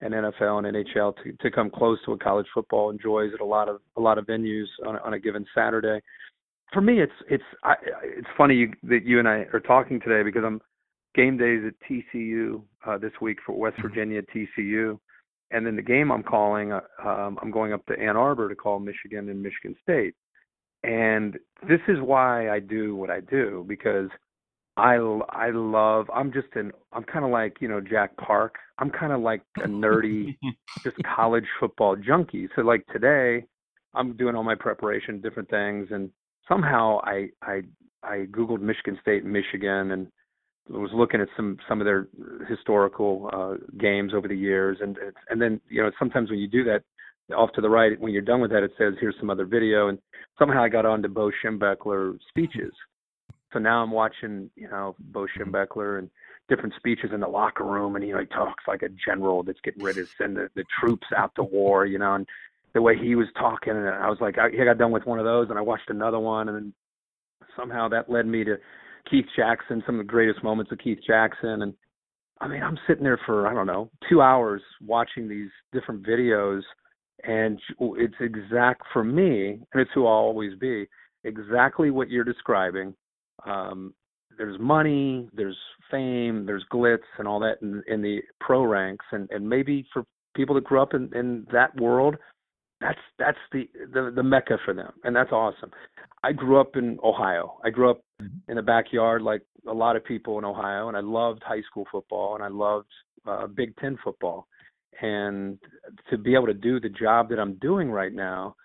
[0.01, 3.45] and NFL and NHL to to come close to what college football enjoys at a
[3.45, 6.01] lot of a lot of venues on on a given Saturday.
[6.73, 10.23] For me, it's it's I, it's funny you, that you and I are talking today
[10.23, 10.61] because I'm
[11.15, 13.77] game days at TCU uh, this week for West.
[13.81, 14.99] Virginia TCU,
[15.51, 18.55] and then the game I'm calling, uh, um, I'm going up to Ann Arbor to
[18.55, 20.15] call Michigan and Michigan State.
[20.85, 21.39] And
[21.69, 24.09] this is why I do what I do because
[24.77, 24.95] I
[25.31, 26.07] I love.
[26.15, 26.71] I'm just an.
[26.93, 28.55] I'm kind of like you know Jack Park.
[28.79, 30.37] I'm kind of like a nerdy,
[30.85, 32.49] just college football junkie.
[32.55, 33.45] So like today,
[33.95, 36.11] I'm doing all my preparation, different things, and
[36.47, 37.63] somehow I I
[38.05, 40.07] I googled Michigan State, and Michigan, and
[40.69, 42.07] was looking at some some of their
[42.49, 44.97] historical uh, games over the years, and
[45.29, 46.85] and then you know sometimes when you do that,
[47.37, 49.89] off to the right when you're done with that, it says here's some other video,
[49.89, 49.99] and
[50.39, 52.73] somehow I got onto Bo Schembechler speeches.
[53.53, 55.43] So now I'm watching you know Bo mm-hmm.
[55.43, 56.11] Schembechler and
[56.49, 59.85] different speeches in the locker room, and he like talks like a general that's getting
[59.85, 62.27] ready to send the, the troops out to war, you know, and
[62.75, 65.19] the way he was talking, and I was like, I, I got done with one
[65.19, 66.73] of those, and I watched another one, and then
[67.57, 68.57] somehow that led me to
[69.11, 71.63] Keith Jackson, some of the greatest moments of Keith Jackson.
[71.63, 71.75] And
[72.41, 76.61] I mean, I'm sitting there for, I don't know, two hours watching these different videos.
[77.25, 80.87] And it's exact for me, and it's who I'll always be,
[81.25, 82.95] exactly what you're describing.
[83.45, 83.93] Um,
[84.37, 85.57] there's money, there's
[85.91, 89.05] fame, there's glitz, and all that in, in the pro ranks.
[89.11, 90.05] And, and maybe for
[90.37, 92.17] people that grew up in, in that world,
[92.81, 95.73] that's that's the, the the mecca for them, and that's awesome.
[96.23, 97.59] I grew up in Ohio.
[97.65, 98.51] I grew up mm-hmm.
[98.51, 101.87] in the backyard like a lot of people in Ohio, and I loved high school
[101.91, 102.89] football and I loved
[103.27, 104.47] uh, Big Ten football.
[105.01, 105.59] And
[106.11, 108.57] to be able to do the job that I'm doing right now,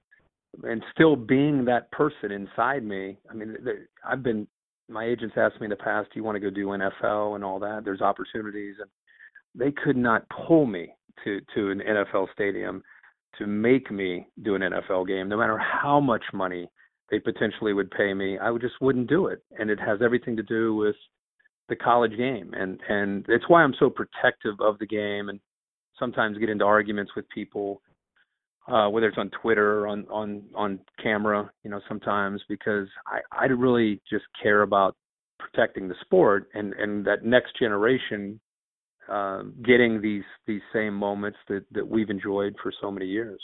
[0.64, 3.56] and still being that person inside me, I mean,
[4.08, 4.48] I've been.
[4.90, 7.44] My agents asked me in the past, "Do you want to go do NFL and
[7.44, 8.90] all that?" There's opportunities, and
[9.56, 10.94] they could not pull me
[11.24, 12.84] to to an NFL stadium
[13.38, 16.70] to make me do an NFL game, no matter how much money
[17.10, 19.44] they potentially would pay me, I would just wouldn't do it.
[19.60, 20.96] And it has everything to do with
[21.70, 25.40] the college game, and and it's why I'm so protective of the game, and
[26.00, 27.82] sometimes get into arguments with people,
[28.68, 33.20] uh, whether it's on Twitter or on on on camera, you know, sometimes because I
[33.32, 34.96] I really just care about
[35.40, 38.40] protecting the sport and and that next generation
[39.10, 43.42] uh, getting these these same moments that that we've enjoyed for so many years.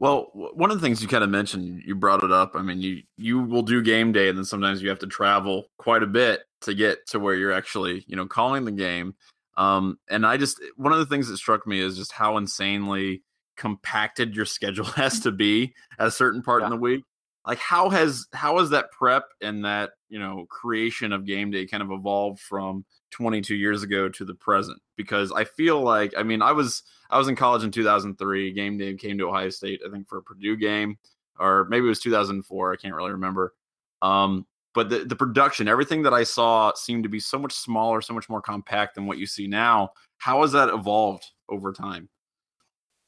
[0.00, 2.52] Well, one of the things you kind of mentioned, you brought it up.
[2.54, 5.66] I mean, you you will do game day, and then sometimes you have to travel
[5.76, 9.14] quite a bit to get to where you're actually, you know, calling the game.
[9.58, 13.22] Um, and I just one of the things that struck me is just how insanely
[13.56, 16.66] compacted your schedule has to be at a certain part yeah.
[16.66, 17.04] in the week.
[17.46, 21.66] Like, how has how has that prep and that you know creation of game day
[21.66, 26.22] kind of evolved from 22 years ago to the present because i feel like i
[26.22, 29.80] mean i was i was in college in 2003 game day came to ohio state
[29.86, 30.98] i think for a purdue game
[31.38, 33.54] or maybe it was 2004 i can't really remember
[34.02, 34.46] um,
[34.78, 38.14] but the, the production everything that i saw seemed to be so much smaller so
[38.14, 39.88] much more compact than what you see now
[40.18, 42.08] how has that evolved over time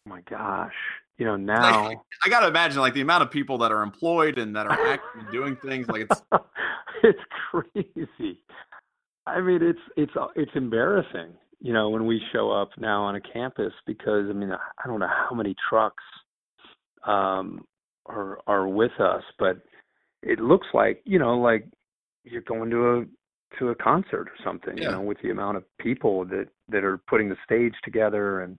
[0.06, 0.74] oh my gosh
[1.20, 4.38] you know now Like, I gotta imagine like the amount of people that are employed
[4.38, 5.86] and that are actually doing things.
[5.86, 6.22] Like it's
[7.04, 8.42] it's crazy.
[9.26, 13.20] I mean, it's it's it's embarrassing, you know, when we show up now on a
[13.20, 16.02] campus because I mean, I don't know how many trucks
[17.06, 17.64] um
[18.06, 19.58] are are with us, but
[20.22, 21.66] it looks like, you know, like
[22.24, 23.04] you're going to a
[23.58, 24.84] to a concert or something, Yeah.
[24.84, 28.58] you know, with the amount of people that that are putting the stage together and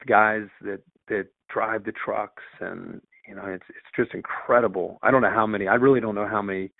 [0.00, 4.98] the guys that that drive the trucks and you know, it's it's just incredible.
[5.02, 5.68] I don't know how many.
[5.68, 6.70] I really don't know how many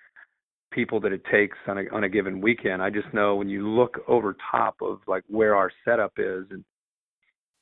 [0.71, 2.83] people that it takes on a on a given weekend.
[2.83, 6.65] I just know when you look over top of like where our setup is and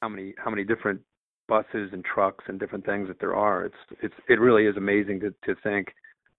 [0.02, 1.00] how many how many different
[1.48, 3.64] buses and trucks and different things that there are.
[3.64, 5.88] It's it's it really is amazing to to think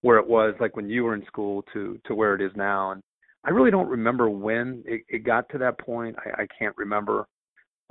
[0.02, 2.92] where it was like when you were in school to to where it is now.
[2.92, 3.02] And
[3.44, 6.16] I really don't remember when it, it got to that point.
[6.18, 7.26] I, I can't remember.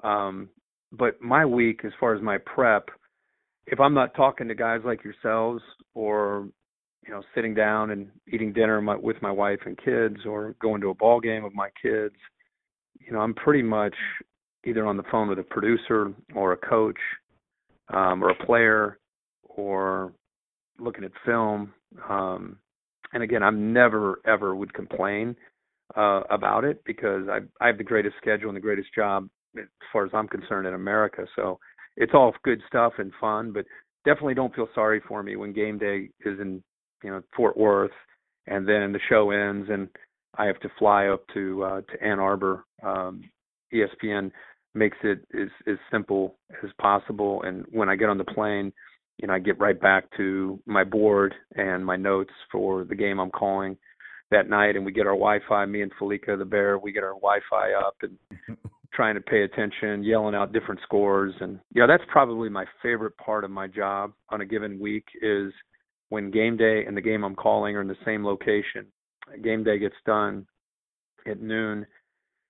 [0.03, 0.49] Um,
[0.91, 2.89] but my week, as far as my prep,
[3.65, 5.61] if I'm not talking to guys like yourselves
[5.93, 6.47] or
[7.05, 10.81] you know sitting down and eating dinner my, with my wife and kids or going
[10.81, 12.15] to a ball game with my kids,
[12.99, 13.95] you know I'm pretty much
[14.65, 16.97] either on the phone with a producer or a coach
[17.93, 18.97] um, or a player
[19.43, 20.13] or
[20.79, 21.73] looking at film.
[22.09, 22.57] Um,
[23.13, 25.35] and again, I'm never ever would complain
[25.95, 29.65] uh, about it because I I have the greatest schedule and the greatest job as
[29.91, 31.25] far as I'm concerned in America.
[31.35, 31.59] So
[31.95, 33.65] it's all good stuff and fun, but
[34.05, 36.61] definitely don't feel sorry for me when game day is in
[37.03, 37.91] you know Fort Worth
[38.47, 39.87] and then the show ends and
[40.37, 42.63] I have to fly up to uh, to Ann Arbor.
[42.83, 43.23] Um,
[43.73, 44.31] ESPN
[44.75, 48.71] makes it as as simple as possible, and when I get on the plane,
[49.17, 53.19] you know I get right back to my board and my notes for the game
[53.19, 53.77] I'm calling
[54.31, 55.65] that night, and we get our Wi-Fi.
[55.65, 58.57] Me and Felica the Bear, we get our Wi-Fi up and
[58.93, 63.15] trying to pay attention, yelling out different scores, and you know that's probably my favorite
[63.17, 65.51] part of my job on a given week is
[66.09, 68.85] when game day and the game I'm calling are in the same location.
[69.43, 70.47] Game day gets done
[71.29, 71.85] at noon.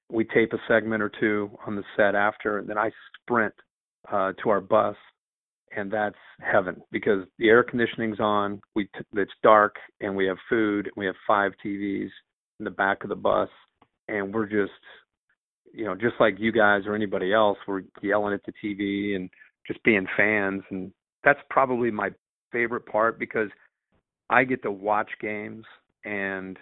[0.10, 3.54] We tape a segment or two on the set after, and then I sprint
[4.12, 4.96] uh, to our bus,
[5.76, 8.62] and that's heaven because the air conditioning's on.
[8.76, 10.86] We t- it's dark, and we have food.
[10.86, 12.10] And we have five TVs
[12.60, 13.50] in the back of the bus,
[14.08, 14.72] and we're just,
[15.74, 19.30] you know, just like you guys or anybody else, we're yelling at the TV and
[19.68, 20.92] just being fans, and
[21.24, 22.10] that's probably my
[22.52, 23.50] favorite part because
[24.30, 25.66] I get to watch games
[26.06, 26.58] and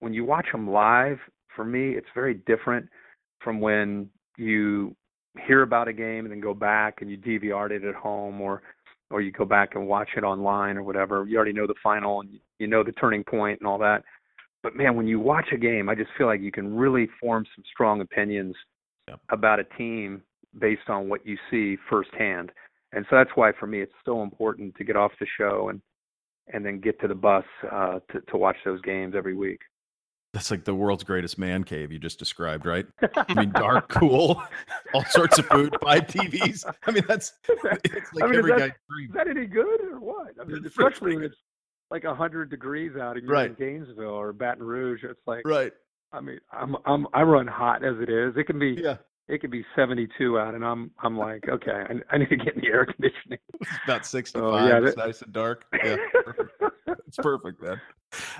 [0.00, 1.18] when you watch them live
[1.54, 2.88] for me it's very different
[3.40, 4.94] from when you
[5.46, 8.62] hear about a game and then go back and you DVR'd it at home or
[9.10, 11.24] or you go back and watch it online or whatever.
[11.28, 14.02] You already know the final and you know the turning point and all that.
[14.62, 17.44] But man when you watch a game I just feel like you can really form
[17.54, 18.54] some strong opinions
[19.30, 20.22] about a team
[20.58, 22.50] based on what you see firsthand.
[22.92, 25.80] And so that's why for me it's so important to get off the show and
[26.52, 29.60] and then get to the bus uh, to to watch those games every week.
[30.36, 32.84] That's like the world's greatest man cave you just described, right?
[33.16, 34.42] I mean, dark, cool,
[34.92, 36.62] all sorts of food, five TVs.
[36.86, 39.08] I mean, that's it's like I mean, every that- guy's dream.
[39.08, 40.34] Is that any good or what?
[40.38, 41.38] I mean, It's especially when it's
[41.90, 43.48] like a hundred degrees out and you're Right.
[43.48, 45.04] in Gainesville or Baton Rouge.
[45.04, 45.72] It's like, Right.
[46.12, 48.34] I mean, I'm I'm I run hot as it is.
[48.36, 48.98] It can be Yeah.
[49.28, 52.56] it can be 72 out, and I'm I'm like, okay, I, I need to get
[52.56, 53.38] in the air conditioning.
[53.58, 54.42] It's about 65.
[54.44, 55.64] Oh, yeah, it's nice and dark.
[55.82, 55.96] Yeah.
[56.12, 56.52] perfect.
[57.08, 57.80] It's perfect, man.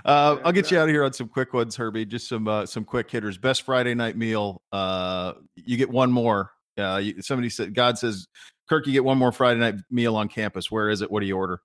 [0.05, 2.07] Uh, I'll get you out of here on some quick ones, Herbie.
[2.07, 3.39] Just some uh, some quick hitters.
[3.39, 4.63] Best Friday night meal.
[4.73, 6.53] Uh, you get one more.
[6.79, 8.27] Uh, you, somebody said God says,
[8.69, 10.71] Kirk, you get one more Friday night meal on campus.
[10.71, 11.11] Where is it?
[11.11, 11.61] What do you order?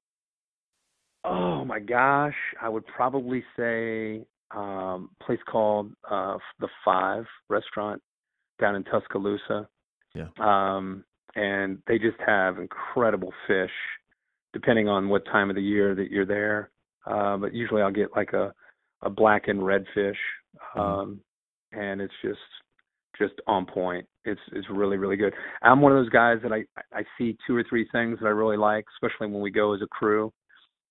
[1.24, 8.02] Oh my gosh, I would probably say um place called uh the Five restaurant
[8.60, 9.68] down in Tuscaloosa.
[10.14, 10.28] Yeah.
[10.40, 13.72] Um and they just have incredible fish
[14.54, 16.72] depending on what time of the year that you're there.
[17.06, 18.54] Uh but usually I'll get like a
[19.02, 20.18] a black and red fish.
[20.76, 21.20] Um
[21.72, 22.40] and it's just
[23.18, 24.06] just on point.
[24.26, 25.34] It's it's really really good.
[25.62, 28.32] I'm one of those guys that I I see two or three things that I
[28.32, 30.32] really like, especially when we go as a crew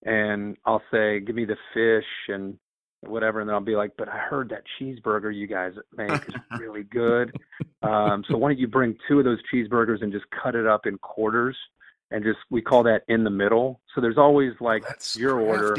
[0.04, 2.58] and I'll say, "Give me the fish and
[3.00, 6.34] whatever," and then I'll be like, "But I heard that cheeseburger you guys make is
[6.60, 7.34] really good.
[7.82, 10.86] Um, so why don't you bring two of those cheeseburgers and just cut it up
[10.86, 11.56] in quarters,
[12.10, 13.80] and just we call that in the middle.
[13.94, 15.74] So there's always like That's your order,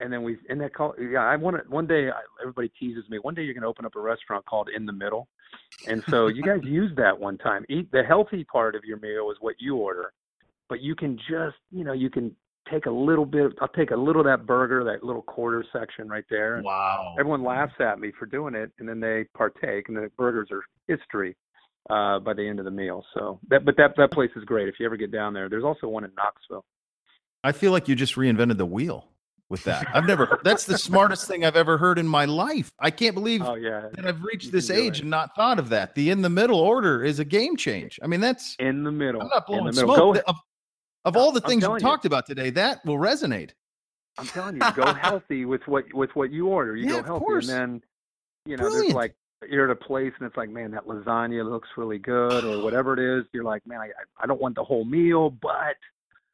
[0.00, 1.20] and then we and that call yeah.
[1.20, 2.08] I want to one day.
[2.08, 3.18] I, everybody teases me.
[3.18, 5.28] One day you're going to open up a restaurant called In the Middle,
[5.88, 7.64] and so you guys use that one time.
[7.68, 10.12] Eat the healthy part of your meal is what you order,
[10.68, 12.34] but you can just you know you can
[12.70, 13.52] take a little bit.
[13.60, 16.56] I'll take a little of that burger, that little quarter section right there.
[16.56, 17.14] and wow.
[17.18, 17.48] Everyone mm-hmm.
[17.48, 21.36] laughs at me for doing it, and then they partake, and the burgers are history.
[21.90, 23.04] Uh, by the end of the meal.
[23.14, 25.48] So that, but that that place is great if you ever get down there.
[25.48, 26.64] There's also one in Knoxville.
[27.44, 29.08] I feel like you just reinvented the wheel
[29.50, 29.86] with that.
[29.92, 30.26] I've never.
[30.26, 32.70] heard That's the smartest thing I've ever heard in my life.
[32.78, 35.02] I can't believe Oh yeah, that I've reached this age it.
[35.02, 35.94] and not thought of that.
[35.94, 37.98] The in the middle order is a game change.
[38.02, 39.20] I mean, that's in the middle.
[39.22, 40.14] I'm not in blowing the middle.
[40.14, 40.24] smoke.
[40.26, 40.36] Of,
[41.04, 41.78] of all the things you.
[41.80, 43.50] talked about today, that will resonate.
[44.18, 46.76] I'm telling you, go healthy with what with what you order.
[46.76, 47.48] You Yeah, go of healthy, course.
[47.48, 47.82] and then
[48.46, 48.84] you know Brilliant.
[48.86, 49.14] there's like
[49.48, 52.92] you're at a place and it's like, man, that lasagna looks really good, or whatever
[52.94, 53.24] it is.
[53.32, 53.90] You're like, man, I
[54.20, 55.76] I don't want the whole meal, but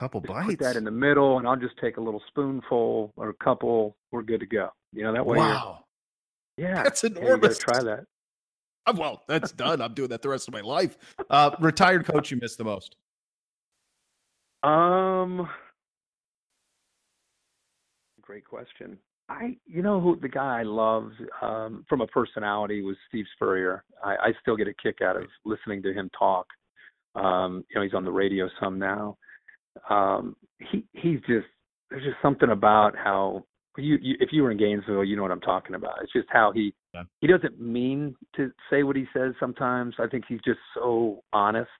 [0.00, 0.46] Couple just bites.
[0.46, 3.96] put that in the middle, and I'll just take a little spoonful or a couple.
[4.12, 4.70] We're good to go.
[4.92, 5.38] You know that way.
[5.38, 5.84] wow,
[6.56, 8.06] Yeah, that's yeah, you gotta try that.
[8.86, 9.82] Uh, Well, that's done.
[9.82, 10.96] I'm doing that the rest of my life.
[11.28, 12.96] Uh, retired coach you miss the most.
[14.62, 15.48] Um,
[18.22, 18.98] great question.
[19.28, 23.84] I, you know, who the guy I loved um, from a personality was Steve Spurrier.
[24.02, 26.46] I, I still get a kick out of listening to him talk.
[27.14, 29.18] Um, you know, he's on the radio some now.
[29.90, 30.34] Um,
[30.70, 31.46] he he's just
[31.90, 33.44] there's just something about how
[33.76, 35.98] you, you if you were in Gainesville, you know what I'm talking about.
[36.02, 37.04] It's just how he Yeah.
[37.20, 39.94] he doesn't mean to say what he says sometimes.
[39.98, 41.70] I think he's just so honest,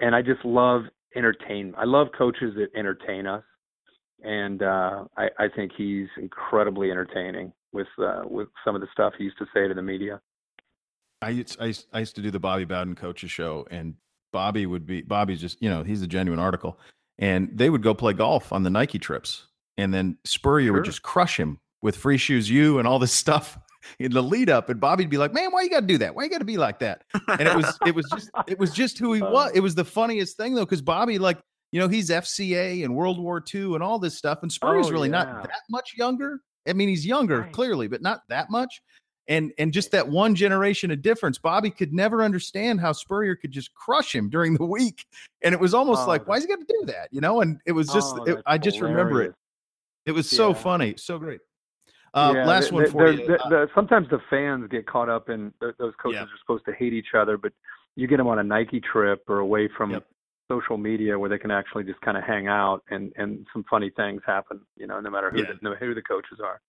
[0.00, 0.82] and I just love
[1.16, 1.74] entertain.
[1.76, 3.44] I love coaches that entertain us,
[4.22, 9.14] and uh, I, I think he's incredibly entertaining with uh, with some of the stuff
[9.18, 10.20] he used to say to the media.
[11.20, 13.94] I used, I used, I used to do the Bobby Bowden coaches show, and
[14.32, 16.78] Bobby would be Bobby's just you know he's a genuine article,
[17.18, 19.46] and they would go play golf on the Nike trips,
[19.76, 20.74] and then Spurrier Sure.
[20.74, 23.58] would just crush him with free shoes, you and all this stuff
[24.00, 26.14] in the lead up, and Bobby'd be like, "Man, why you got to do that?
[26.14, 28.72] Why you got to be like that?" And it was it was just it was
[28.72, 29.30] just who he Uh.
[29.30, 29.52] was.
[29.54, 31.38] It was the funniest thing though, because Bobby like
[31.72, 34.92] you know he's FCA and World War II and all this stuff, and Spurrier's Oh,
[34.92, 35.22] really yeah.
[35.24, 36.40] not that much younger.
[36.68, 37.52] I mean, he's younger Right.
[37.52, 38.80] clearly, but not that much
[39.28, 41.38] and and just that one generation of difference.
[41.38, 45.04] Bobby could never understand how Spurrier could just crush him during the week,
[45.42, 47.08] and it was almost Oh, like, why is he got to do that?
[47.10, 47.40] You know?
[47.42, 49.34] And it was just, Oh, it- I just remember it.
[50.06, 50.54] It was so Yeah.
[50.54, 51.40] funny, so great.
[52.14, 53.26] Uh, Yeah, last one for you.
[53.26, 56.22] the- Uh, the- sometimes the fans get caught up in those coaches Yeah.
[56.24, 57.52] are supposed to hate each other, but
[57.96, 60.06] you get them on a Nike trip or away from Yep.
[60.50, 63.90] Social media where they can actually just kind of hang out and and some funny
[63.96, 64.60] things happen.
[64.76, 65.52] You know, no matter who Yeah.
[65.52, 66.60] the, no, who the coaches are.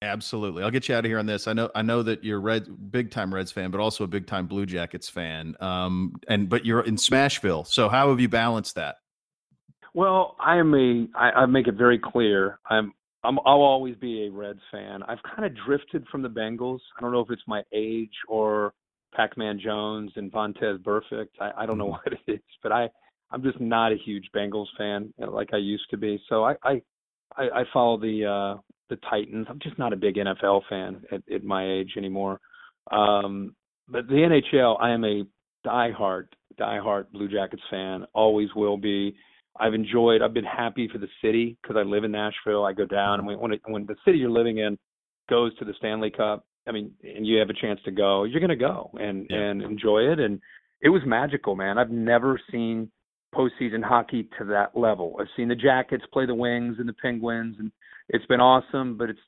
[0.00, 0.62] Absolutely.
[0.62, 1.46] I'll get you out of here on this.
[1.48, 4.26] I know I know that you're red big time Reds fan, but also a big
[4.26, 5.56] time Blue Jackets fan.
[5.60, 7.66] Um and but you're in Smashville.
[7.66, 8.96] So how have you balanced that?
[9.94, 11.08] Well, I am a.
[11.18, 12.60] I, I make it very clear.
[12.70, 12.92] I'm.
[13.24, 13.38] I'm.
[13.40, 15.02] I'll always be a Reds fan.
[15.02, 16.78] I've kind of drifted from the Bengals.
[16.96, 18.74] I don't know if it's my age or
[19.16, 21.30] Pac-Man Jones and Vontaze Burfict.
[21.40, 22.88] I, I don't know what it is, but I.
[23.30, 26.20] I'm just not a huge Bengals fan uh, like I used to be.
[26.28, 26.54] So I.
[26.62, 26.82] I.
[27.36, 28.24] I, I follow the.
[28.26, 28.60] uh
[28.90, 29.46] the Titans.
[29.50, 32.40] I'm just not a big NFL fan at, at my age anymore.
[32.90, 33.54] Um,
[33.86, 35.24] but the NHL, I am a
[35.66, 38.06] diehard, diehard Blue Jackets fan.
[38.14, 39.14] Always will be.
[39.60, 40.22] I've enjoyed.
[40.22, 42.64] I've been happy for the city because I live in Nashville.
[42.64, 44.78] I go down and when when, it, when the city you're living in
[45.28, 48.40] goes to the Stanley Cup, I mean, and you have a chance to go, you're
[48.40, 49.36] going to go and Yeah.
[49.36, 50.18] and enjoy it.
[50.18, 50.40] And
[50.80, 51.76] it was magical, man.
[51.76, 52.90] I've never seen
[53.34, 55.16] postseason hockey to that level.
[55.20, 57.70] I've seen the Jackets play the Wings and the Penguins, and
[58.08, 59.18] it's been awesome, but it's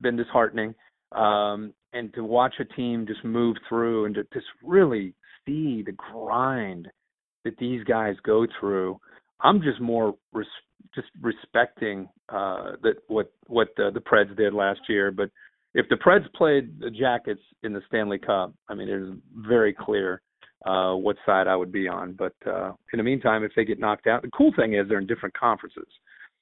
[0.00, 0.74] been disheartening.
[1.12, 5.14] Um, and to watch a team just move through and to just really
[5.46, 6.88] see the grind
[7.44, 8.98] that these guys go through,
[9.40, 10.46] I'm just more res-
[10.94, 15.10] just respecting uh, that what what the, the Preds did last year.
[15.10, 15.30] But
[15.74, 19.72] if the Preds played the Jackets in the Stanley Cup, I mean, it is very
[19.72, 20.20] clear
[20.68, 22.12] uh, what side I would be on.
[22.12, 24.98] But uh, in the meantime, if they get knocked out, the cool thing is they're
[24.98, 25.88] in different conferences.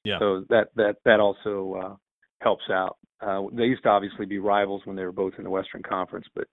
[0.04, 0.18] Yeah.
[0.18, 1.96] So that that that also uh,
[2.42, 2.96] helps out.
[3.20, 6.26] Uh, they used to obviously be rivals when they were both in the Western Conference,
[6.34, 6.46] but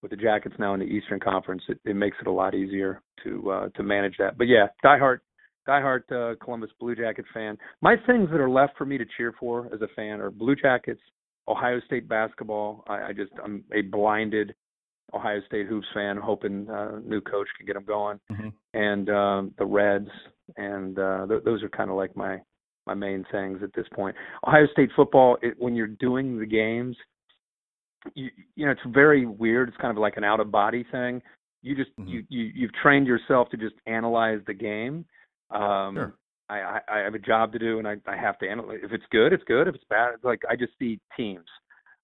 [0.00, 3.02] with the Jackets now in the Eastern Conference, it, it makes it a lot easier
[3.24, 4.38] to uh, to manage that.
[4.38, 5.18] But yeah, diehard
[5.68, 7.58] diehard uh, Columbus Blue Jacket fan.
[7.82, 10.54] My things that are left for me to cheer for as a fan are Blue
[10.54, 11.00] Jackets,
[11.48, 12.84] Ohio State basketball.
[12.86, 14.54] I, I just I'm a blinded
[15.14, 18.52] Ohio State hoops fan, hoping uh, new coach can get them going, Mhm.
[18.74, 20.10] and um, the Reds,
[20.56, 22.40] and uh, th- those are kind of like my
[22.86, 24.16] my main things at this point.
[24.46, 26.96] Ohio State football, it, when you're doing the games,
[28.14, 29.68] you you know it's very weird.
[29.68, 31.22] It's kind of like an out of body thing.
[31.62, 32.08] You just Mhm.
[32.08, 35.04] you you you've trained yourself to just analyze the game.
[35.50, 36.14] Um, Sure.
[36.50, 38.80] I, I I have a job to do, and I I have to analyze.
[38.82, 39.68] If it's good, it's good.
[39.68, 41.48] If it's bad, it's like I just see teams.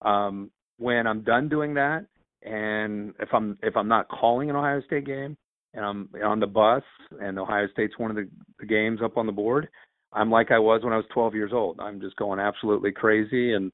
[0.02, 2.04] Um, when I'm done doing that,
[2.44, 5.36] and if I'm if I'm not calling an Ohio State game,
[5.72, 6.82] and I'm on the bus,
[7.20, 8.28] and Ohio State's one of the,
[8.60, 9.68] the games up on the board,
[10.12, 11.80] I'm like I was when I was 12 years old.
[11.80, 13.72] I'm just going absolutely crazy, and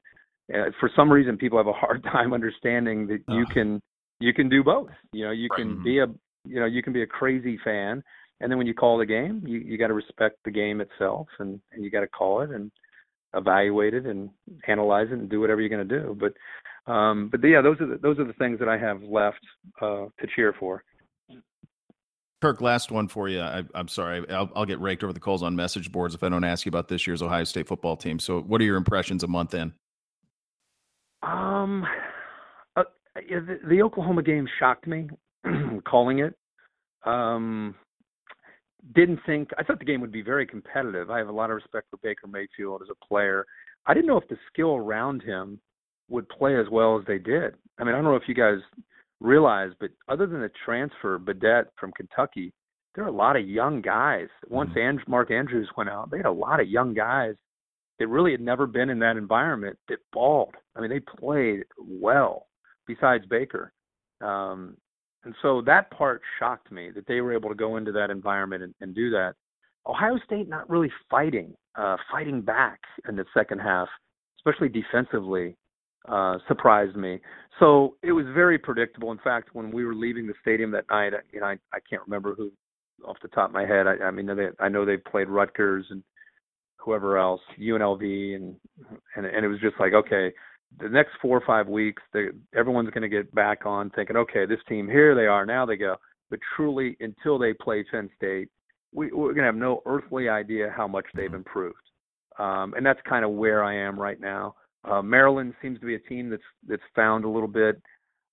[0.54, 3.80] uh, for some reason, people have a hard time understanding that you can
[4.20, 4.90] you can do both.
[5.12, 5.84] You know, you can Mhm.
[5.84, 6.06] be a
[6.46, 8.02] you know, you can be a crazy fan,
[8.40, 11.26] and then when you call the game, you you got to respect the game itself,
[11.38, 12.70] and and you got to call it and
[13.34, 14.30] evaluate it and
[14.66, 16.16] analyze it and do whatever you're going to do.
[16.18, 16.32] But
[16.90, 19.40] um, but yeah, those are the, those are the things that I have left
[19.80, 20.82] uh, to cheer for.
[22.42, 23.40] Kirk, last one for you.
[23.40, 26.30] I, am sorry, I'll, I'll, get raked over the coals on message boards if I
[26.30, 28.18] don't ask you about this year's Ohio State football team.
[28.18, 29.72] So, what are your impressions a month in?
[31.22, 31.86] Um,
[32.76, 32.84] uh,
[33.14, 35.10] the, the, Oklahoma game shocked me,
[35.86, 36.34] calling it.
[37.04, 37.74] Um,
[38.94, 41.10] didn't think I thought the game would be very competitive.
[41.10, 43.46] I have a lot of respect for Baker Mayfield as a player.
[43.86, 45.60] I didn't know if the skill around him
[46.10, 47.54] would play as well as they did.
[47.78, 48.58] I mean, I don't know if you guys
[49.20, 52.52] realize, but other than the transfer, Badet from Kentucky,
[52.94, 54.28] there are a lot of young guys.
[54.48, 54.98] Once mm-hmm.
[54.98, 57.34] And- Mark Andrews went out, they had a lot of young guys
[57.98, 60.54] that really had never been in that environment that balled.
[60.74, 62.46] I mean, they played well
[62.86, 63.72] besides Baker.
[64.22, 64.76] Um,
[65.24, 68.62] and so that part shocked me that they were able to go into that environment
[68.62, 69.34] and, and do that.
[69.86, 73.88] Ohio State not really fighting, uh, fighting back in the second half,
[74.38, 75.56] especially defensively
[76.08, 77.20] uh, surprised me.
[77.58, 79.12] So it was very predictable.
[79.12, 82.02] In fact, when we were leaving the stadium that night, you know, I, I can't
[82.02, 82.50] remember who
[83.06, 83.86] off the top of my head.
[83.86, 86.02] I, I mean, they, I know they played Rutgers and
[86.78, 88.56] whoever else, UNLV, and
[89.16, 90.32] and and it was just like, okay,
[90.78, 92.26] the next four or five weeks, they,
[92.56, 95.76] everyone's going to get back on thinking, okay, this team here they are, now they
[95.76, 95.96] go.
[96.30, 98.48] But truly, until they play Penn State,
[98.92, 101.76] we, we're going to have no earthly idea how much they've improved.
[102.38, 104.54] Um, and that's kind of where I am right now.
[104.84, 107.80] Uh, Maryland seems to be a team that's that's found a little bit,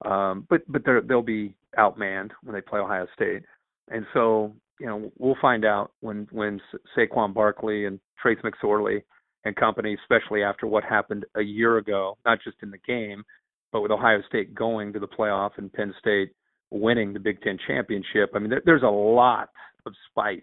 [0.06, 3.44] um, but but they'll be outmanned when they play Ohio State,
[3.90, 6.62] and so you know we'll find out when when
[6.96, 9.02] Saquon Barkley and Trace McSorley
[9.44, 13.24] and company, especially after what happened a year ago, not just in the game,
[13.72, 16.32] but with Ohio State going to the playoff and Penn State
[16.70, 18.32] winning the Big Ten championship.
[18.36, 19.50] I mean, there, there's a lot
[19.86, 20.42] of spice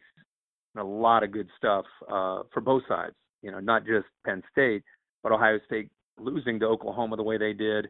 [0.74, 3.14] and a lot of good stuff uh, for both sides.
[3.42, 4.82] You know, not just Penn State,
[5.22, 7.88] but Ohio State losing to Oklahoma the way they did.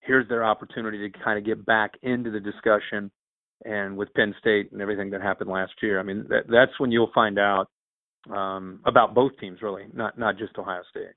[0.00, 3.10] Here's their opportunity to kind of get back into the discussion.
[3.64, 6.92] And with Penn State and everything that happened last year, I mean, that, that's when
[6.92, 7.68] you'll find out
[8.30, 11.14] um, about both teams, really, not not just Ohio State.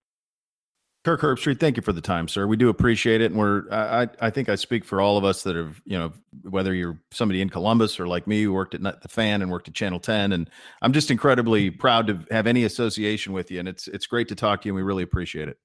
[1.03, 2.45] Kirk Herbstreit, thank you for the time, sir.
[2.45, 5.41] We do appreciate it, and we're I I think I speak for all of us
[5.43, 8.81] that have you know whether you're somebody in Columbus or like me who worked at
[9.01, 10.49] the Fan and worked at Channel Ten, and
[10.81, 14.35] I'm just incredibly proud to have any association with you, and it's it's great to
[14.35, 15.57] talk to you, and we really appreciate it.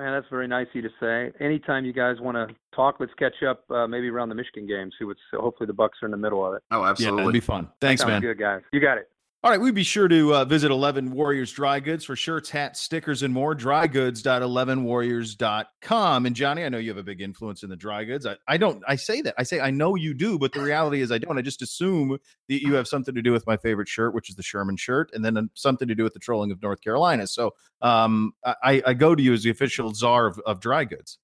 [0.00, 1.30] Man, that's very nice of you to say.
[1.44, 4.90] Anytime you guys want to talk, let's catch up uh, maybe around the Michigan game.
[4.98, 6.62] See what's hopefully the Bucks are in the middle of it.
[6.70, 7.68] Oh, absolutely, yeah, it'd be fun.
[7.82, 8.22] Thanks, man.
[8.22, 9.09] Good guys, you got it.
[9.42, 12.78] All right, we'd be sure to uh, visit 11 Warriors Dry Goods for shirts, hats,
[12.78, 13.54] stickers, and more.
[13.54, 16.26] Drygoods.11warriors.com.
[16.26, 18.26] And Johnny, I know you have a big influence in the dry goods.
[18.26, 19.34] I, I don't, I say that.
[19.38, 21.38] I say I know you do, but the reality is I don't.
[21.38, 22.18] I just assume
[22.50, 25.08] that you have something to do with my favorite shirt, which is the Sherman shirt,
[25.14, 27.26] and then something to do with the trolling of North Carolina.
[27.26, 31.16] So um, I, I go to you as the official czar of, of dry goods.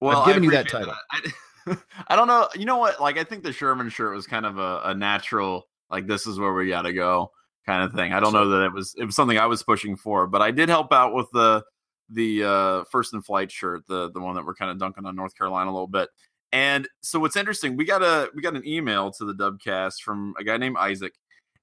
[0.00, 0.94] Well, I've given you that title.
[1.12, 1.30] That.
[1.66, 1.76] I,
[2.08, 2.48] I don't know.
[2.54, 3.02] You know what?
[3.02, 6.38] Like, I think the Sherman shirt was kind of a, a natural, like, this is
[6.38, 7.32] where we got to go
[7.70, 8.12] kind of thing.
[8.12, 10.50] I don't know that it was it was something I was pushing for, but I
[10.50, 11.62] did help out with the
[12.08, 15.14] the uh, first in flight shirt, the the one that we're kind of dunking on
[15.14, 16.08] North Carolina a little bit.
[16.52, 20.34] And so what's interesting, we got a we got an email to the Dubcast from
[20.38, 21.14] a guy named Isaac.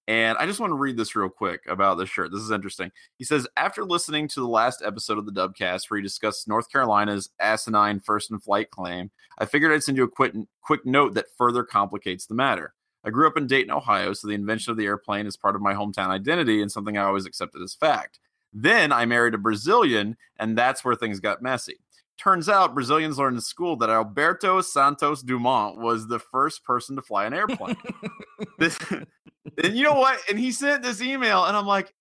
[0.09, 2.31] And I just want to read this real quick about this shirt.
[2.31, 2.91] This is interesting.
[3.17, 6.71] He says, after listening to the last episode of the Dubcast where he discussed North
[6.71, 10.31] Carolina's asinine first in flight claim, I figured I'd send you a quick,
[10.61, 12.73] quick note that further complicates the matter.
[13.07, 15.61] I grew up in Dayton, Ohio, so the invention of the airplane is part of
[15.61, 18.19] my hometown identity and something I always accepted as fact.
[18.51, 21.77] Then I married a Brazilian, and that's where things got messy.
[22.17, 27.01] Turns out Brazilians learned in school that Alberto Santos Dumont was the first person to
[27.01, 27.77] fly an airplane.
[28.59, 30.19] this, and you know what?
[30.29, 31.93] And he sent this email, and I'm like,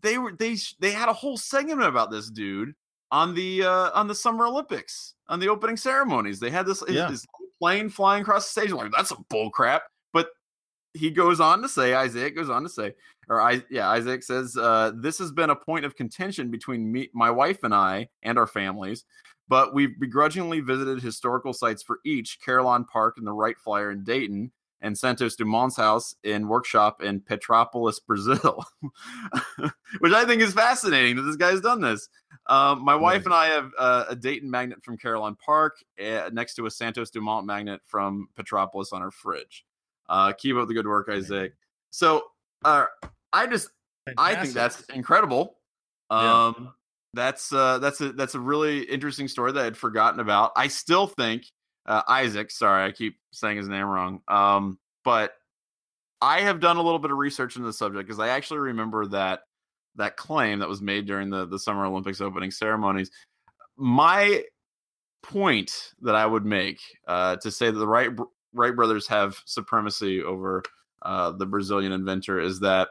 [0.00, 2.74] they were they they had a whole segment about this dude
[3.12, 6.40] on the uh on the Summer Olympics on the opening ceremonies.
[6.40, 7.08] They had this, yeah.
[7.08, 7.24] this
[7.60, 8.72] plane flying across the stage.
[8.72, 9.82] I'm like, that's a bull crap
[10.94, 12.94] he goes on to say, Isaiah goes on to say,
[13.28, 17.08] or I, yeah, Isaac says, uh, this has been a point of contention between me,
[17.14, 19.04] my wife and I, and our families,
[19.48, 24.04] but we've begrudgingly visited historical sites for each Carillon Park and the Wright Flyer in
[24.04, 28.64] Dayton, and Santos Dumont's house in workshop in Petropolis, Brazil,
[30.00, 32.08] which I think is fascinating that this guy's done this.
[32.48, 36.56] Um, my wife and I have uh, a Dayton magnet from Carillon Park uh, next
[36.56, 39.64] to a Santos Dumont magnet from Petropolis on our fridge.
[40.08, 41.54] Uh, keep up the good work, Isaac.
[41.90, 42.24] So
[42.64, 42.86] uh,
[43.32, 43.68] I just
[44.06, 44.38] Fantastic.
[44.38, 45.58] I think that's incredible.
[46.10, 46.66] Um, yeah.
[47.14, 50.52] That's uh, that's a that's a really interesting story that I'd forgotten about.
[50.56, 51.44] I still think
[51.86, 52.50] uh, Isaac.
[52.50, 54.20] Sorry, I keep saying his name wrong.
[54.28, 55.32] Um, but
[56.20, 59.06] I have done a little bit of research into the subject because I actually remember
[59.08, 59.40] that
[59.96, 63.10] that claim that was made during the the Summer Olympics opening ceremonies.
[63.76, 64.42] My
[65.22, 68.10] point that I would make uh, to say that the Wright
[68.52, 70.62] Wright brothers have supremacy over
[71.02, 72.88] uh, the Brazilian inventor is that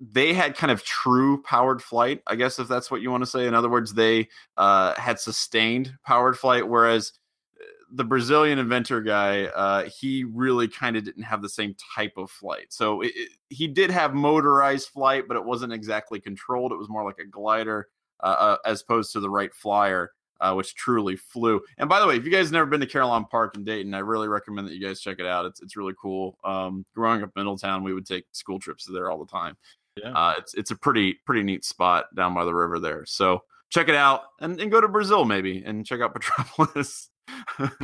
[0.00, 3.30] they had kind of true powered flight, I guess, if that's what you want to
[3.30, 3.46] say.
[3.46, 7.12] In other words, they uh, had sustained powered flight, whereas
[7.60, 12.12] uh, the Brazilian inventor guy, uh, he really kind of didn't have the same type
[12.16, 12.66] of flight.
[12.70, 16.72] So it, it, he did have motorized flight, but it wasn't exactly controlled.
[16.72, 17.88] It was more like a glider
[18.22, 21.60] uh, uh as opposed to the Wright Flyer uh, which truly flew.
[21.78, 23.98] And by the way, if you guys never been to Carillon Park in Dayton, I
[23.98, 25.46] really recommend that you guys check it out.
[25.46, 26.38] It's it's really cool.
[26.44, 29.56] Um, growing up in Middletown, we would take school trips there all the time.
[29.96, 30.10] Yeah.
[30.10, 33.04] Uh, it's it's a pretty pretty neat spot down by the river there.
[33.06, 37.10] So check it out and, and go to Brazil maybe and check out Petropolis.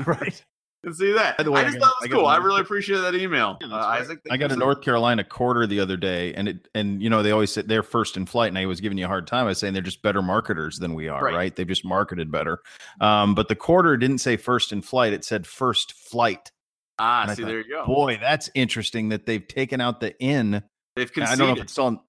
[0.07, 0.45] right
[0.85, 1.37] and see that.
[1.37, 2.27] By the way, I just I got, thought it was I cool.
[2.27, 4.21] I really appreciate that email, yeah, uh, Isaac.
[4.31, 7.31] I got a North Carolina quarter the other day, and it and you know they
[7.31, 9.45] always say they're first in flight, and I was giving you a hard time.
[9.45, 11.35] I was saying they're just better marketers than we are, right?
[11.35, 11.57] right?
[11.57, 12.61] They've just marketed better.
[13.01, 16.51] Um, but the quarter didn't say first in flight; it said first flight.
[16.99, 17.87] Ah, see, thought, there you go.
[17.87, 20.63] Boy, that's interesting that they've taken out the in.
[20.97, 21.29] They've conceded.
[21.29, 22.01] I don't know if it's on.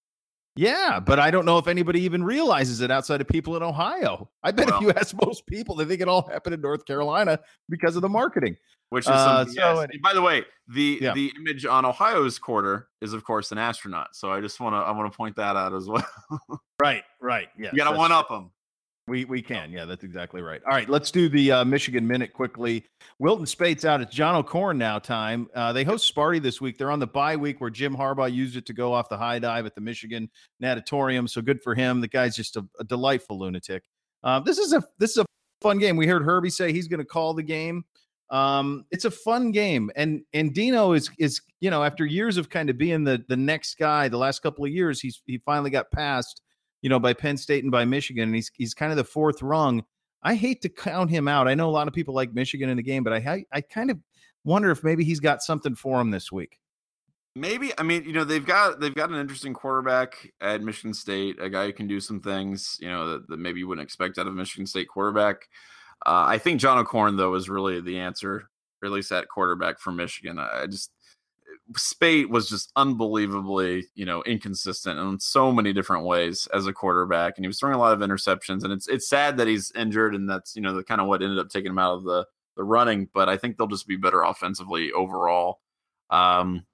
[0.56, 4.30] Yeah, but I don't know if anybody even realizes it outside of people in Ohio.
[4.44, 6.86] I bet well, if you ask most people, they think it all happened in North
[6.86, 7.40] Carolina
[7.70, 8.58] because of the marketing.
[8.90, 11.14] Which is uh, so by the way, the yeah.
[11.14, 14.10] the image on Ohio's quarter is of course an astronaut.
[14.14, 16.06] So I just want to I want to point that out as well.
[16.82, 17.48] right, right.
[17.58, 17.70] Yeah.
[17.72, 18.52] You got to one up them.
[19.08, 19.72] We we can.
[19.72, 20.62] Yeah, that's exactly right.
[20.66, 22.86] All right, let's do the uh, Michigan minute quickly.
[23.18, 24.00] Wilton Speight's out.
[24.00, 25.48] It's John O'Korn now time.
[25.56, 26.78] Uh, they host Sparty this week.
[26.78, 29.40] They're on the bye week where Jim Harbaugh used it to go off the high
[29.40, 30.30] dive at the Michigan
[30.60, 31.28] Natatorium.
[31.28, 32.00] So good for him.
[32.00, 33.84] The guy's just a, a delightful lunatic.
[34.24, 35.26] Uh, this is a this is a
[35.62, 35.98] fun game.
[35.98, 37.84] We heard Herbie say he's going to call the game.
[38.30, 42.50] Um, it's a fun game, and and Dino is is you know after years of
[42.50, 45.70] kind of being the the next guy, the last couple of years, he's he finally
[45.70, 46.42] got passed,
[46.82, 49.42] you know, by Penn State and by Michigan, and he's he's kind of the fourth
[49.42, 49.84] rung.
[50.24, 51.48] I hate to count him out.
[51.48, 53.92] I know a lot of people like Michigan in the game, but I I kind
[53.92, 53.98] of
[54.44, 56.60] wonder if maybe he's got something for him this week.
[57.36, 61.42] Maybe I mean you know they've got they've got an interesting quarterback at Michigan State,
[61.42, 64.18] a guy who can do some things you know that, that maybe you wouldn't expect
[64.18, 65.48] out of Michigan State quarterback.
[66.06, 68.50] Uh, I think John O'Korn though is really the answer,
[68.84, 70.40] at least that quarterback for Michigan.
[70.40, 70.92] I just
[71.76, 77.34] Speight was just unbelievably, you know, inconsistent in so many different ways as a quarterback,
[77.38, 78.64] and he was throwing a lot of interceptions.
[78.64, 81.22] And it's it's sad that he's injured, and that's you know the kind of what
[81.22, 82.26] ended up taking him out of the
[82.58, 83.10] the running.
[83.14, 85.60] But I think they'll just be better offensively overall.
[86.10, 86.66] Um,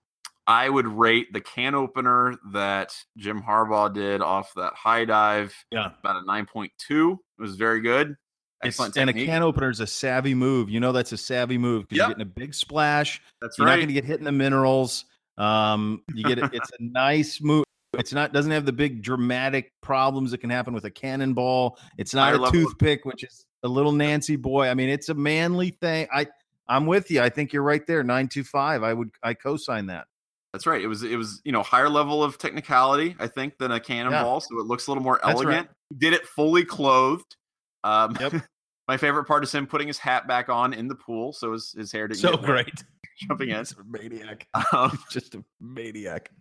[0.48, 5.54] I would rate the can opener that Jim Harbaugh did off that high dive.
[5.72, 7.20] Yeah, about a nine point two.
[7.38, 8.16] It was very good.
[8.64, 10.70] Excellent and a can opener is a savvy move.
[10.70, 12.08] You know that's a savvy move because yep.
[12.08, 13.22] you're getting a big splash.
[13.42, 13.74] That's you're right.
[13.74, 15.06] not going to get hit in the minerals.
[15.38, 16.50] Um, you get it.
[16.54, 17.66] It's a nice move.
[17.94, 21.78] It's not doesn't have the big dramatic problems that can happen with a cannonball.
[21.98, 24.68] It's not I a toothpick, which is a little Nancy boy.
[24.68, 26.08] I mean, it's a manly thing.
[26.14, 26.28] I
[26.68, 27.22] I'm with you.
[27.22, 28.04] I think you're right there.
[28.04, 28.84] Nine two five.
[28.84, 30.08] I would I co-sign that.
[30.54, 30.82] That's right.
[30.82, 34.36] It was it was you know higher level of technicality I think than a cannonball,
[34.36, 34.40] yeah.
[34.40, 35.68] so it looks a little more elegant.
[35.68, 36.00] Right.
[36.00, 37.36] Did it fully clothed.
[37.84, 38.34] Um, yep.
[38.88, 41.74] my favorite part is him putting his hat back on in the pool, so his,
[41.78, 42.84] his hair didn't so great.
[43.28, 46.32] Jumping in, maniac, um, just a maniac.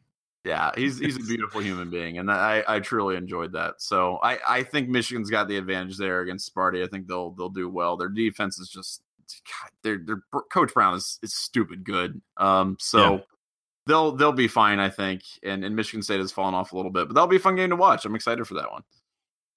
[0.44, 3.76] Yeah, he's he's a beautiful human being, and I I truly enjoyed that.
[3.78, 6.84] So I I think Michigan's got the advantage there against Sparty.
[6.84, 7.96] I think they'll they'll do well.
[7.96, 10.20] Their defense is just God, their their
[10.52, 12.20] coach Brown is is stupid good.
[12.36, 13.14] Um, so.
[13.14, 13.20] Yeah.
[13.88, 16.90] They'll they'll be fine, I think, and, and Michigan State has fallen off a little
[16.90, 18.04] bit, but that'll be a fun game to watch.
[18.04, 18.82] I'm excited for that one.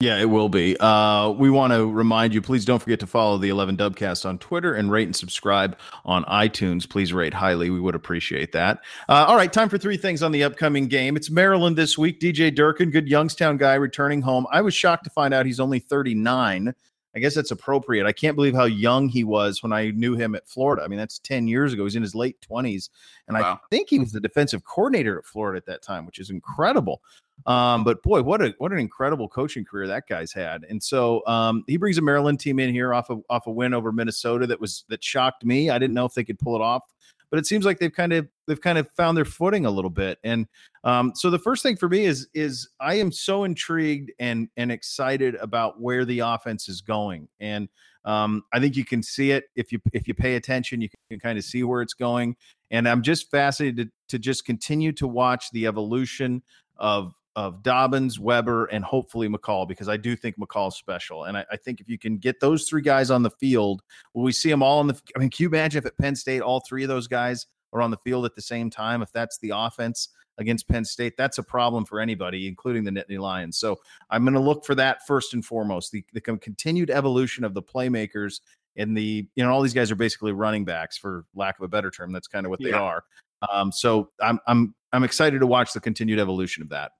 [0.00, 0.78] Yeah, it will be.
[0.80, 4.38] Uh, we want to remind you, please don't forget to follow the 11 Dubcast on
[4.38, 5.76] Twitter and rate and subscribe
[6.06, 6.88] on iTunes.
[6.88, 7.68] Please rate highly.
[7.68, 8.78] We would appreciate that.
[9.10, 11.18] Uh, all right, time for three things on the upcoming game.
[11.18, 12.18] It's Maryland this week.
[12.18, 14.46] DJ Durkin, good Youngstown guy, returning home.
[14.50, 16.74] I was shocked to find out he's only 39.
[17.14, 18.06] I guess that's appropriate.
[18.06, 20.82] I can't believe how young he was when I knew him at Florida.
[20.82, 21.84] I mean, that's 10 years ago.
[21.84, 22.88] He's in his late 20s.
[23.28, 23.54] And wow.
[23.54, 27.02] I think he was the defensive coordinator at Florida at that time, which is incredible.
[27.46, 30.64] Um, but boy, what a what an incredible coaching career that guy's had.
[30.68, 33.74] And so um, he brings a Maryland team in here off of off a win
[33.74, 35.70] over Minnesota that was that shocked me.
[35.70, 36.82] I didn't know if they could pull it off,
[37.30, 39.90] but it seems like they've kind of they've kind of found their footing a little
[39.90, 40.18] bit.
[40.24, 40.46] And
[40.84, 44.70] um, so the first thing for me is is I am so intrigued and and
[44.70, 47.28] excited about where the offense is going.
[47.38, 47.68] And
[48.04, 51.20] um, I think you can see it if you if you pay attention, you can
[51.20, 52.36] kind of see where it's going.
[52.70, 56.42] And I'm just fascinated to, to just continue to watch the evolution
[56.76, 61.24] of of Dobbins, Weber, and hopefully McCall, because I do think McCall's special.
[61.24, 63.82] And I, I, think if you can get those three guys on the field,
[64.14, 65.00] will we see them all in the?
[65.14, 67.80] I mean, can you imagine if at Penn State all three of those guys are
[67.80, 70.08] on the field at the same time, if that's the offense
[70.38, 73.58] against Penn State, that's a problem for anybody, including the Nittany Lions.
[73.58, 73.78] So
[74.10, 75.92] I'm going to look for that first and foremost.
[75.92, 78.40] The, the continued evolution of the playmakers
[78.76, 81.68] and the you know all these guys are basically running backs for lack of a
[81.68, 82.12] better term.
[82.12, 82.80] That's kind of what they Yeah.
[82.80, 83.04] are.
[83.50, 86.92] Um, so I'm I'm I'm excited to watch the continued evolution of that.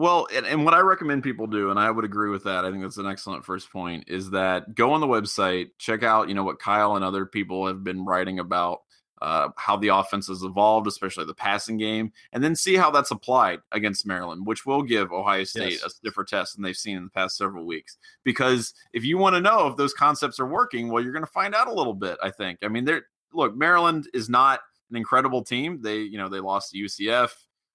[0.00, 2.64] Well, and, and what I recommend people do, and I would agree with that.
[2.64, 4.04] I think that's an excellent first point.
[4.06, 7.66] Is that go on the website, check out you know what Kyle and other people
[7.66, 8.78] have been writing about
[9.20, 13.10] uh, how the offense has evolved, especially the passing game, and then see how that's
[13.10, 15.82] applied against Maryland, which will give Ohio State Yes.
[15.84, 17.98] a stiffer test than they've seen in the past several weeks.
[18.24, 21.30] Because if you want to know if those concepts are working, well, you're going to
[21.30, 22.16] find out a little bit.
[22.22, 22.60] I think.
[22.62, 23.02] I mean, they're
[23.34, 25.82] look, Maryland is not an incredible team.
[25.82, 27.32] They you know they lost to UCF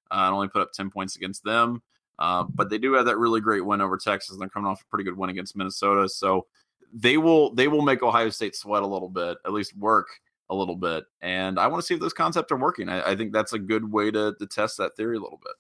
[0.09, 1.83] uh, and only put up ten points against them.
[2.19, 4.31] Uh, but they do have that really great win over Texas.
[4.31, 6.45] and They're coming off a pretty good win against Minnesota, so
[6.93, 10.07] they will they will make Ohio State sweat a little bit, at least work
[10.49, 11.03] a little bit.
[11.21, 12.89] And I want to see if those concepts are working.
[12.89, 15.53] I, I think that's a good way to to test that theory a little bit.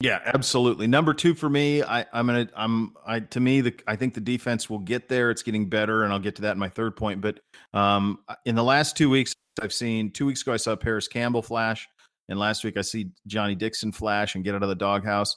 [0.00, 0.86] Yeah, absolutely.
[0.86, 4.20] Number two for me, I, I'm gonna, I'm, I to me, the I think the
[4.20, 5.30] defense will get there.
[5.30, 7.20] It's getting better, and I'll get to that in my third point.
[7.20, 7.40] But
[7.72, 11.42] um, in the last two weeks, I've seen two weeks ago I saw Parris Campbell
[11.42, 11.88] flash,
[12.28, 15.36] and last week I see Johnny Dixon flash and get out of the doghouse.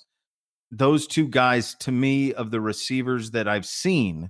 [0.72, 4.30] Those two guys, to me, of the receivers that I've seen,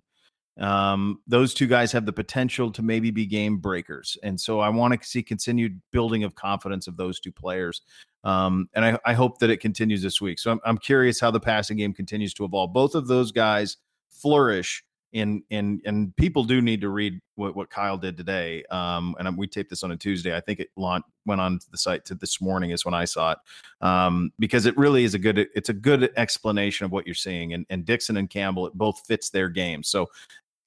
[0.59, 4.69] um, those two guys have the potential to maybe be game breakers, and so I
[4.69, 7.81] want to see continued building of confidence of those two players.
[8.23, 10.39] Um, and I, I hope that it continues this week.
[10.39, 12.73] So I'm, I'm curious how the passing game continues to evolve.
[12.73, 13.77] Both of those guys
[14.09, 14.83] flourish
[15.17, 18.63] in in and people do need to read what, what Kyle did today.
[18.71, 20.35] Um, and we taped this on a Tuesday.
[20.35, 23.37] I think it went on the site to this morning is when I saw it.
[23.81, 27.53] Um, because it really is a good it's a good explanation of what you're seeing.
[27.53, 29.83] And and Dixon and Campbell it both fits their game.
[29.83, 30.07] So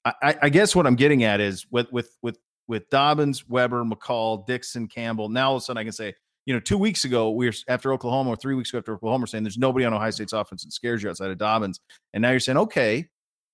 [0.05, 2.37] I, I- I guess what I'm getting at is with with with
[2.67, 5.29] with Dobbins, Weber, McCall, Dixon, Campbell.
[5.29, 6.13] Now all of a sudden I can say
[6.45, 9.27] you know, two weeks ago, we were after Oklahoma, or three weeks ago after Oklahoma,
[9.27, 11.79] saying there's nobody on Ohio State's offense that scares you outside of Dobbins.
[12.13, 13.07] And now you're saying, okay,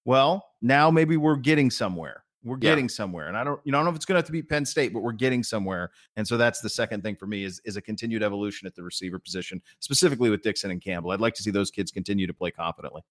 [0.08, 2.24] well, now maybe we're getting somewhere.
[2.44, 2.72] We're Yeah.
[2.72, 3.28] getting somewhere.
[3.28, 4.42] And I don't, you know, I don't know if it's going to have to be
[4.42, 5.92] Penn State, but we're getting somewhere.
[6.16, 8.84] And so that's the second thing for me is, is a continued evolution at the
[8.84, 11.12] receiver position, specifically with Dixon and Campbell.
[11.12, 13.02] I'd like to see those kids continue to play confidently.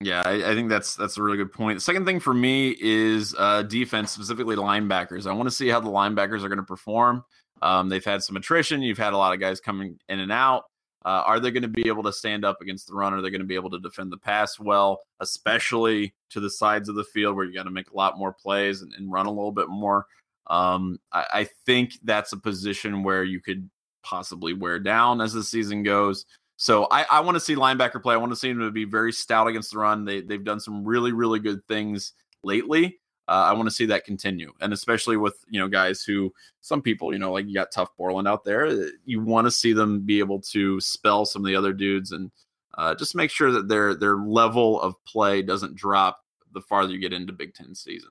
[0.00, 1.78] Yeah, I, I think that's that's a really good point.
[1.78, 5.26] The second thing for me is uh, defense, specifically linebackers.
[5.26, 7.24] I want to see how the linebackers are going to perform.
[7.62, 8.80] Um, they've had some attrition.
[8.82, 10.64] You've had a lot of guys coming in and out.
[11.04, 13.12] Uh, are they going to be able to stand up against the run?
[13.12, 16.88] Are they going to be able to defend the pass well, especially to the sides
[16.88, 19.26] of the field where you got to make a lot more plays and, and run
[19.26, 20.06] a little bit more?
[20.46, 23.68] Um, I, I think that's a position where you could
[24.02, 26.24] possibly wear down as the season goes.
[26.56, 28.14] So I, I want to see linebacker play.
[28.14, 30.04] I want to see them to be very stout against the run.
[30.04, 32.12] They they've done some really really good things
[32.44, 33.00] lately.
[33.26, 36.82] Uh, I want to see that continue, and especially with you know guys who some
[36.82, 38.66] people you know like you got Tuf Borland out there.
[38.66, 42.12] uh, You want to see them be able to spell some of the other dudes
[42.12, 42.30] and
[42.76, 46.22] uh, just make sure that their their level of play doesn't drop
[46.52, 48.10] the farther you get into Big Ten season.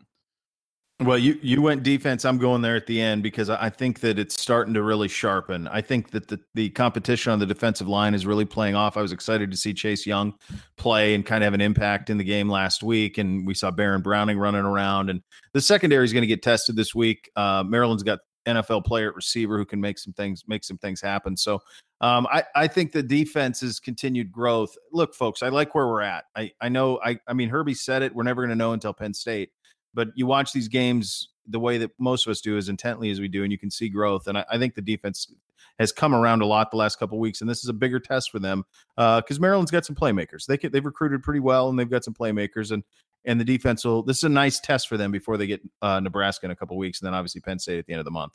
[0.99, 2.23] Well, you you went defense.
[2.23, 5.67] I'm going there at the end because I think that it's starting to really sharpen.
[5.67, 8.95] I think that the the competition on the defensive line is really playing off.
[8.95, 10.33] I was excited to see Chase Young
[10.77, 13.71] play and kind of have an impact in the game last week, and we saw
[13.71, 15.09] Baron Browning running around.
[15.09, 15.21] And
[15.51, 17.29] the secondary is going to get tested this week.
[17.35, 21.01] Uh, Maryland's got NFL player at receiver who can make some things make some things
[21.01, 21.35] happen.
[21.35, 21.59] So
[22.01, 24.75] um, I I think the defense is continued growth.
[24.91, 26.25] Look, folks, I like where we're at.
[26.35, 28.13] I I know I I mean Herbie said it.
[28.13, 29.49] We're never going to know until Penn State
[29.93, 33.19] but you watch these games the way that most of us do as intently as
[33.19, 35.31] we do and you can see growth and i, I think the defense
[35.79, 38.31] has come around a lot the last couple weeks and this is a bigger test
[38.31, 38.63] for them
[38.95, 42.71] because maryland's got some playmakers they they've recruited pretty well and they've got some playmakers
[42.71, 42.83] and
[43.25, 45.99] and the defense will this is a nice test for them before they get uh,
[45.99, 48.11] nebraska in a couple weeks and then obviously penn state at the end of the
[48.11, 48.33] month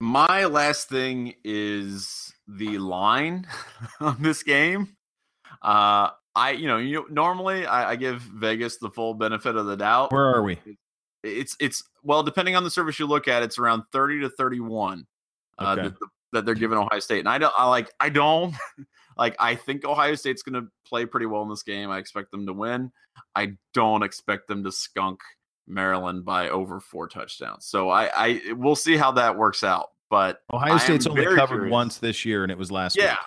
[0.00, 3.46] My last thing is the line
[4.00, 4.96] on this game.
[5.62, 9.76] Uh, I, you know, you normally I, I give Vegas the full benefit of the
[9.76, 10.12] doubt.
[10.12, 10.58] where are we
[11.22, 15.06] It's it's well, depending on the service you look at, it's around thirty to thirty-one
[15.58, 15.82] uh, Okay.
[15.88, 15.94] that,
[16.32, 18.54] that they're giving Ohio State, and I don't, I like, I don't
[19.18, 19.36] like.
[19.38, 21.90] I think Ohio State's going to play pretty well in this game.
[21.90, 22.90] I expect them to win.
[23.36, 25.20] I don't expect them to skunk
[25.68, 27.66] Maryland by over four touchdowns.
[27.66, 29.88] So I, I we'll see how that works out.
[30.08, 31.72] But ohio state's only covered curious.
[31.72, 33.06] once this year and it was last year.
[33.06, 33.20] yeah, week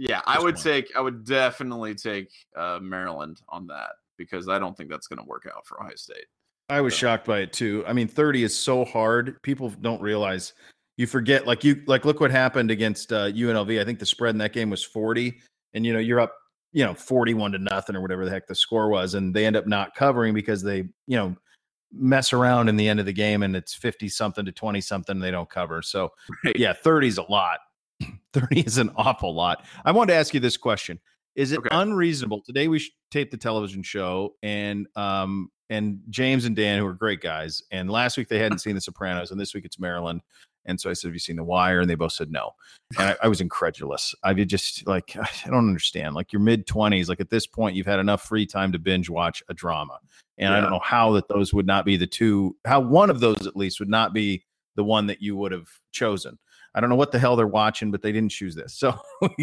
[0.00, 0.64] yeah, I would point.
[0.64, 5.18] take, I would definitely take uh, Maryland on that because I don't think that's going
[5.18, 6.26] to work out for Ohio State.
[6.68, 7.84] I was So- shocked by it too.
[7.86, 9.40] I mean, 30 is so hard.
[9.42, 10.52] People don't realize
[10.96, 13.80] you forget like you like look what happened against uh UNLV.
[13.80, 15.40] I think the spread in that game was 40
[15.74, 16.34] and you know, you're up,
[16.72, 19.56] you know, 41 to nothing or whatever the heck the score was and they end
[19.56, 21.34] up not covering because they, you know,
[21.92, 25.18] mess around in the end of the game and it's 50 something to 20 something
[25.18, 25.80] they don't cover.
[25.82, 26.10] So
[26.44, 26.56] Right.
[26.56, 27.58] yeah, 30 is a lot.
[28.32, 29.64] 30 is an awful lot.
[29.84, 30.98] I wanted to ask you this question.
[31.36, 31.68] Is it Okay.
[31.72, 32.42] unreasonable?
[32.42, 37.20] Today we taped the television show and um and James and Dan who are great
[37.20, 40.22] guys and last week they hadn't seen the Sopranos and this week it's Maryland.
[40.66, 41.80] And so I said, Have you seen The Wire?
[41.80, 42.50] And they both said no.
[42.98, 44.14] And I, I was incredulous.
[44.22, 46.14] I did just like I don't understand.
[46.14, 49.08] Like your mid 20s, like at this point, you've had enough free time to binge
[49.08, 49.98] watch a drama.
[50.38, 53.20] And I don't know how that those would not be the two, how one of
[53.20, 54.42] those at least would not be
[54.74, 56.38] the one that you would have chosen.
[56.74, 58.74] I don't know what the hell they're watching, but they didn't choose this.
[58.78, 58.98] So,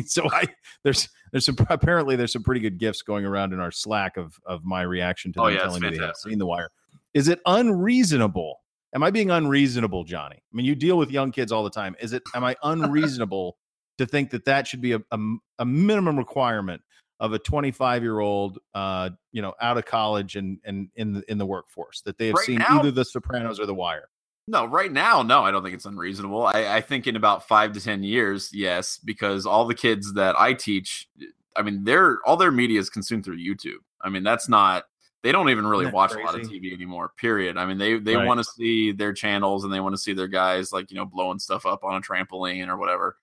[0.05, 0.47] so I
[0.83, 4.35] there's there's some apparently there's some pretty good gifts going around in our Slack of
[4.45, 6.69] of my reaction to Oh, them yeah, telling me they haven't seen The Wire.
[7.13, 8.61] Is it unreasonable?
[8.95, 10.37] Am I being unreasonable, Johnny?
[10.37, 11.95] I mean, you deal with young kids all the time.
[11.99, 12.23] Is it?
[12.33, 13.57] Am I unreasonable
[13.97, 15.17] to think that that should be a a,
[15.59, 16.81] a minimum requirement
[17.19, 21.31] of a 25 year old, uh, you know, out of college and and in the
[21.31, 24.07] in the workforce that they have Right seen now- either The Sopranos or The Wire?
[24.49, 26.45] No, right now, no, I don't think it's unreasonable.
[26.45, 30.39] I, I think in about five to ten years, yes, because all the kids that
[30.39, 31.09] I teach,
[31.55, 33.79] I mean, they're all their media is consumed through YouTube.
[34.01, 34.85] I mean, that's not
[35.23, 36.41] they don't even really watch a lot of?
[36.41, 37.11] TV anymore.
[37.17, 37.57] Period.
[37.57, 38.25] I mean, they they Right.
[38.25, 41.05] want to see their channels and they want to see their guys like you know
[41.05, 43.17] blowing stuff up on a trampoline or whatever.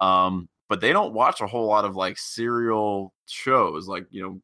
[0.00, 4.40] Um, but they don't watch a whole lot of like serial shows, like you know,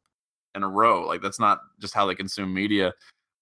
[0.55, 1.07] in a row.
[1.07, 2.93] Like that's not just how they consume media.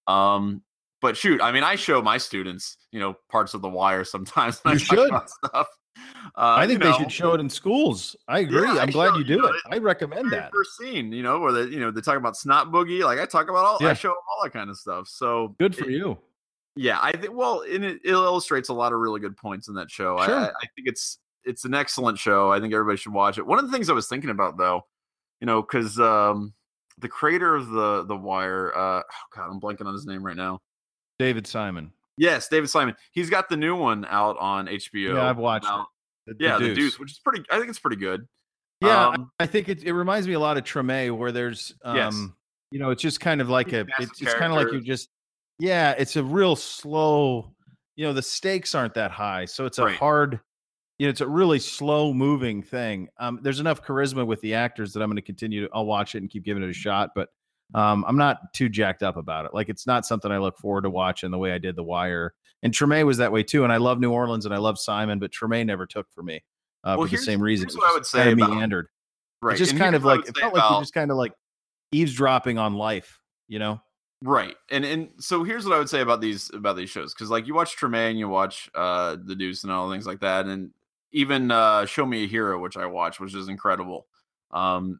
[0.07, 0.61] Um,
[1.05, 4.59] but shoot, I mean, I show my students, you know, parts of the wire sometimes.
[4.65, 5.09] I You talk should.
[5.09, 5.67] about stuff.
[6.35, 8.15] Uh, I you think they know, should show it in schools.
[8.27, 8.63] I agree.
[8.63, 9.55] Yeah, I I'm glad show- you you do know, it.
[9.71, 10.51] I recommend that.
[10.51, 13.03] first scene, you know, where they, you know, they talk about snot boogie.
[13.03, 13.89] Like I talk about all, Yeah.
[13.89, 15.07] I show all that kind of stuff.
[15.07, 16.17] So Good for it- you.
[16.75, 17.33] Yeah, I think.
[17.33, 20.17] Well, and it, it illustrates a lot of really good points in that show.
[20.17, 20.35] I, Sure.
[20.39, 22.51] I, I think it's it's an excellent show.
[22.51, 23.45] I think everybody should watch it.
[23.45, 24.81] One of the things I was thinking about, though,
[25.39, 26.53] you know, because um,
[26.97, 30.35] the creator of the the Wire, uh, oh God, I'm blanking on his name right
[30.35, 30.59] now.
[31.19, 31.91] David Simon.
[32.17, 32.95] Yes, David Simon.
[33.11, 35.15] He's got the new one out on HBO.
[35.15, 35.67] Yeah, I've watched
[36.27, 36.37] it.
[36.39, 37.43] Yeah, the Deuce, which is pretty.
[37.51, 38.27] I think it's pretty good.
[38.81, 41.73] Yeah, Um, I I think it, it reminds me a lot of Treme, where there's,
[41.83, 42.27] um, Yes.
[42.71, 45.09] you know, it's just kind of like a, it's, it's kind of like you just,
[45.59, 47.53] yeah, it's a real slow,
[47.95, 49.95] you know, the stakes aren't that high, so it's a Right.
[49.97, 50.41] hard,
[50.99, 53.07] you know, it's a really slow moving thing.
[53.17, 56.15] Um, there's enough charisma with the actors that I'm going to continue to, I'll watch
[56.15, 57.29] it and keep giving it a shot, but
[57.73, 59.53] um, I'm not too jacked up about it.
[59.53, 62.33] Like it's not something I look forward to watching the way I did The Wire.
[62.63, 63.63] And Treme was that way too.
[63.63, 66.43] And I love New Orleans and I love Simon, but Treme never took for me
[66.83, 67.67] uh, Well, for the same reason.
[67.67, 68.87] here's what I would say about- meandered.
[69.41, 69.51] Right.
[69.53, 71.33] It's just and kind of like it felt like you're just kind of like
[71.91, 73.81] eavesdropping on life, you know?
[74.23, 74.55] Right.
[74.71, 77.45] And and so here's what I would say about these about these shows cuz like
[77.45, 80.71] you watch Treme, and you watch uh The Deuce and all things like that and
[81.11, 84.07] even uh Show Me a Hero which I watch which is incredible.
[84.51, 84.99] Um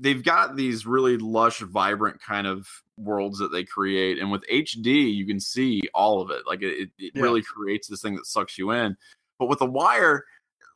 [0.00, 5.14] they've got these really lush vibrant kind of worlds that they create and with HD
[5.14, 6.42] you can see all of it.
[6.46, 7.22] Like it it, Yeah.
[7.22, 8.96] really creates this thing that sucks you in.
[9.38, 10.24] But with The Wire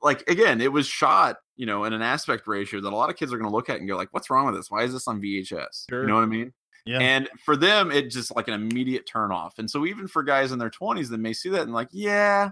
[0.03, 3.17] like again, it was shot, you know, in an aspect ratio that a lot of
[3.17, 4.71] kids are going to look at and go like, "What's wrong with this?
[4.71, 6.03] Why is this on VHS?" Sure.
[6.03, 6.53] You know what I mean?
[6.85, 6.99] Yeah.
[7.01, 9.55] And for them, it just like an immediate turn off.
[9.59, 12.51] And so even for guys in their 20s that may see that and like, yeah,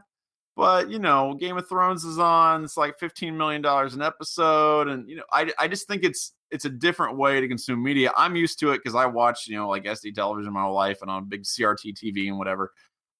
[0.57, 4.89] but you know, Game of Thrones is on, it's like 15 million dollars an episode.
[4.89, 8.13] And you know, I I just think it's it's a different way to consume media.
[8.17, 11.01] I'm used to it because I watch, you know, like SD television my whole life
[11.01, 12.73] and on big CRT TV and whatever.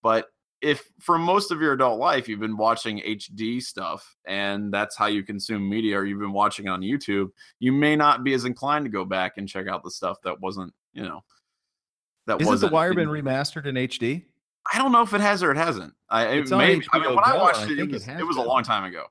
[0.03, 0.27] But
[0.61, 5.07] if for most of your adult life you've been watching HD stuff and that's how
[5.07, 8.45] you consume media or you've been watching it on YouTube, you may not be as
[8.45, 11.21] inclined to go back and check out the stuff that wasn't, you know,
[12.27, 14.25] that wasn't The Wire been remastered in HD?
[14.73, 15.95] I don't know if it has or it hasn't.
[16.11, 18.05] I it maybe, I mean, when I Go, watched I it, it think it was,
[18.05, 19.07] has it was a long time ago.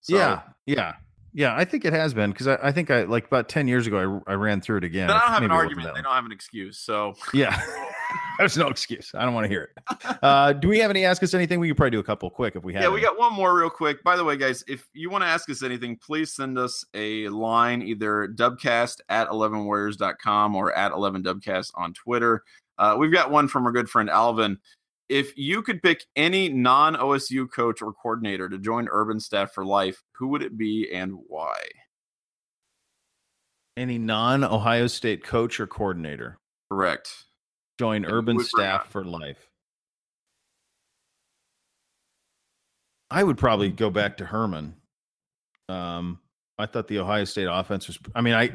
[0.00, 0.40] So, yeah.
[0.66, 0.94] Yeah.
[1.34, 1.54] Yeah.
[1.56, 4.22] I think it has been because I, I think I like about 10 years ago,
[4.26, 5.08] I, I ran through it again.
[5.08, 5.94] Then I don't have an it argument.
[5.94, 6.78] They don't have an excuse.
[6.78, 7.60] So Yeah.
[8.38, 9.10] There's no excuse.
[9.14, 10.18] I don't want to hear it.
[10.22, 11.60] Uh, do we have any ask us anything?
[11.60, 12.82] We could probably do a couple quick if we have.
[12.82, 14.02] yeah, we got one more real quick.
[14.04, 17.28] By the way, guys, if you want to ask us anything, please send us a
[17.28, 22.44] line either dubcast at 11warriors.com or at 11dubcast on Twitter.
[22.78, 24.56] Uh, we've got one from our good friend Alvin.
[25.08, 29.64] If you could pick any non OSU coach or coordinator to join Urban Staff for
[29.64, 31.56] life, who would it be and why?
[33.78, 36.38] any non Ohio State coach or coordinator
[36.70, 37.24] Correct.
[37.78, 39.48] join And urban who would bring staff for life.
[43.10, 44.74] I would probably go back to Herman.
[45.70, 46.18] Um,
[46.58, 47.98] I thought the Ohio State offense was.
[48.14, 48.50] I mean, I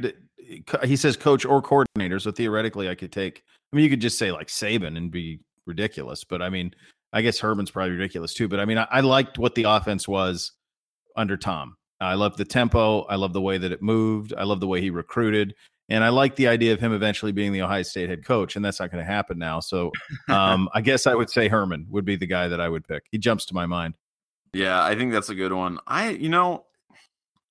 [0.86, 3.44] he says coach or coordinator, so theoretically, I could take.
[3.72, 6.74] I mean, you could just say like Saban and be ridiculous, but I mean,
[7.12, 8.48] I guess Herman's probably ridiculous too.
[8.48, 10.52] But I mean, I, I liked what the offense was
[11.16, 11.78] under Tom.
[12.02, 13.04] I love the tempo.
[13.04, 14.34] I love the way that it moved.
[14.38, 15.56] I love the way he recruited.
[15.90, 18.64] And I like the idea of him eventually being the Ohio State head coach, and
[18.64, 19.60] that's not going to happen now.
[19.60, 19.92] So
[20.30, 23.04] um, I guess I would say Herman would be the guy that I would pick.
[23.12, 23.96] He jumps to my mind.
[24.54, 25.80] Yeah, I think that's a good one.
[25.86, 26.66] I, you know,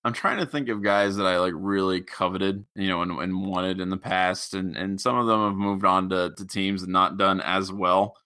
[0.05, 3.47] I'm trying to think of guys that I like really coveted, you know, and, and
[3.47, 6.83] wanted in the past, and and some of them have moved on to, to teams
[6.83, 8.17] and not done as well.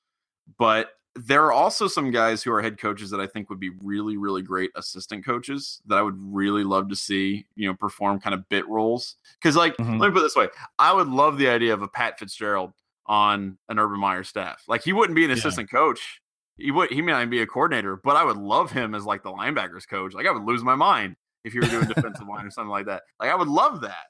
[0.59, 3.71] But there are also some guys who are head coaches that I think would be
[3.83, 8.21] really, really great assistant coaches that I would really love to see, you know, perform
[8.21, 9.17] kind of bit roles.
[9.41, 9.99] Because, like, Mhm.
[9.99, 10.49] let me put it this way:
[10.79, 12.73] I would love the idea of a Pat Fitzgerald
[13.07, 14.63] on an Urban Meyer staff.
[14.69, 15.37] Like, he wouldn't be an Yeah.
[15.37, 16.21] assistant coach.
[16.59, 16.91] He would.
[16.91, 19.87] He may not be a coordinator, but I would love him as like the linebackers
[19.87, 20.15] coach.
[20.15, 21.17] Like, I would lose my mind
[21.47, 23.05] if you were doing defensive line or something like that.
[23.21, 24.07] Like, I would love that.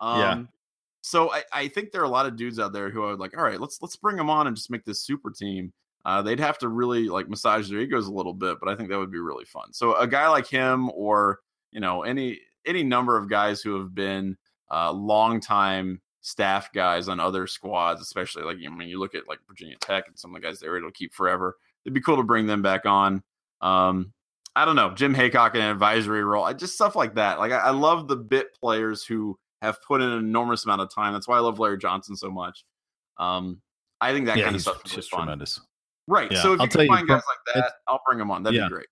[0.00, 0.42] Um, Yeah.
[1.02, 3.36] So I, I think there are a lot of dudes out there who are like,
[3.36, 5.72] all right, let's let's bring them on and just make this super team.
[6.04, 8.88] Uh, they'd have to really like massage their egos a little bit, but I think
[8.88, 9.72] that would be really fun.
[9.72, 11.40] So a guy like him, or
[11.72, 14.36] you know, any any number of guys who have been
[14.70, 19.28] uh, long time staff guys on other squads, especially like I mean, you look at
[19.28, 21.56] like Virginia Tech and some of the guys they were able to keep forever.
[21.84, 23.22] It'd be cool to bring them back on.
[23.62, 24.12] Um,
[24.56, 27.38] I don't know, Jim Heacock in an advisory role, I, just stuff like that.
[27.38, 30.92] Like I, I love the bit players who have put in an enormous amount of
[30.92, 31.12] time.
[31.12, 32.64] That's why I love Larry Johnson so much.
[33.18, 33.60] Um,
[34.00, 35.20] I think that yeah, kind of stuff is just fun.
[35.20, 35.60] tremendous.
[36.08, 36.32] Right.
[36.32, 38.42] Yeah, So if I'll you can you, find guys like that, I'll bring them on.
[38.42, 38.66] That'd Yeah.
[38.66, 38.86] be great.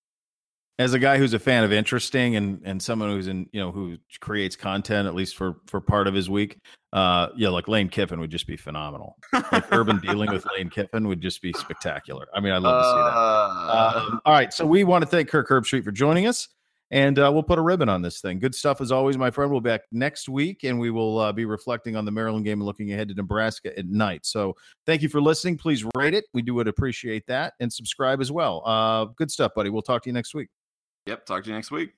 [0.79, 3.72] As a guy who's a fan of interesting and and someone who's in you know
[3.72, 6.59] who creates content at least for for part of his week
[6.93, 9.16] uh yeah like lane kiffin would just be phenomenal.
[9.33, 12.26] Like urban dealing with lane kiffin would just be spectacular.
[12.35, 13.18] I mean i love to see that.
[13.18, 16.49] Uh, um, all right so we want to thank kirk herbstreit for joining us
[16.91, 18.39] and uh, we'll put a ribbon on this thing.
[18.39, 19.51] Good stuff as always my friend.
[19.51, 22.61] We'll be back next week and we will uh, be reflecting on the maryland game
[22.61, 24.24] and looking ahead to nebraska at night.
[24.24, 24.55] So
[24.87, 25.59] thank you for listening.
[25.59, 26.24] Please rate it.
[26.33, 28.62] We do would appreciate that and subscribe as well.
[28.64, 29.68] Uh good stuff buddy.
[29.68, 30.49] We'll talk to you next week
[31.09, 31.27] yep.
[31.27, 31.95] Talk to you next week.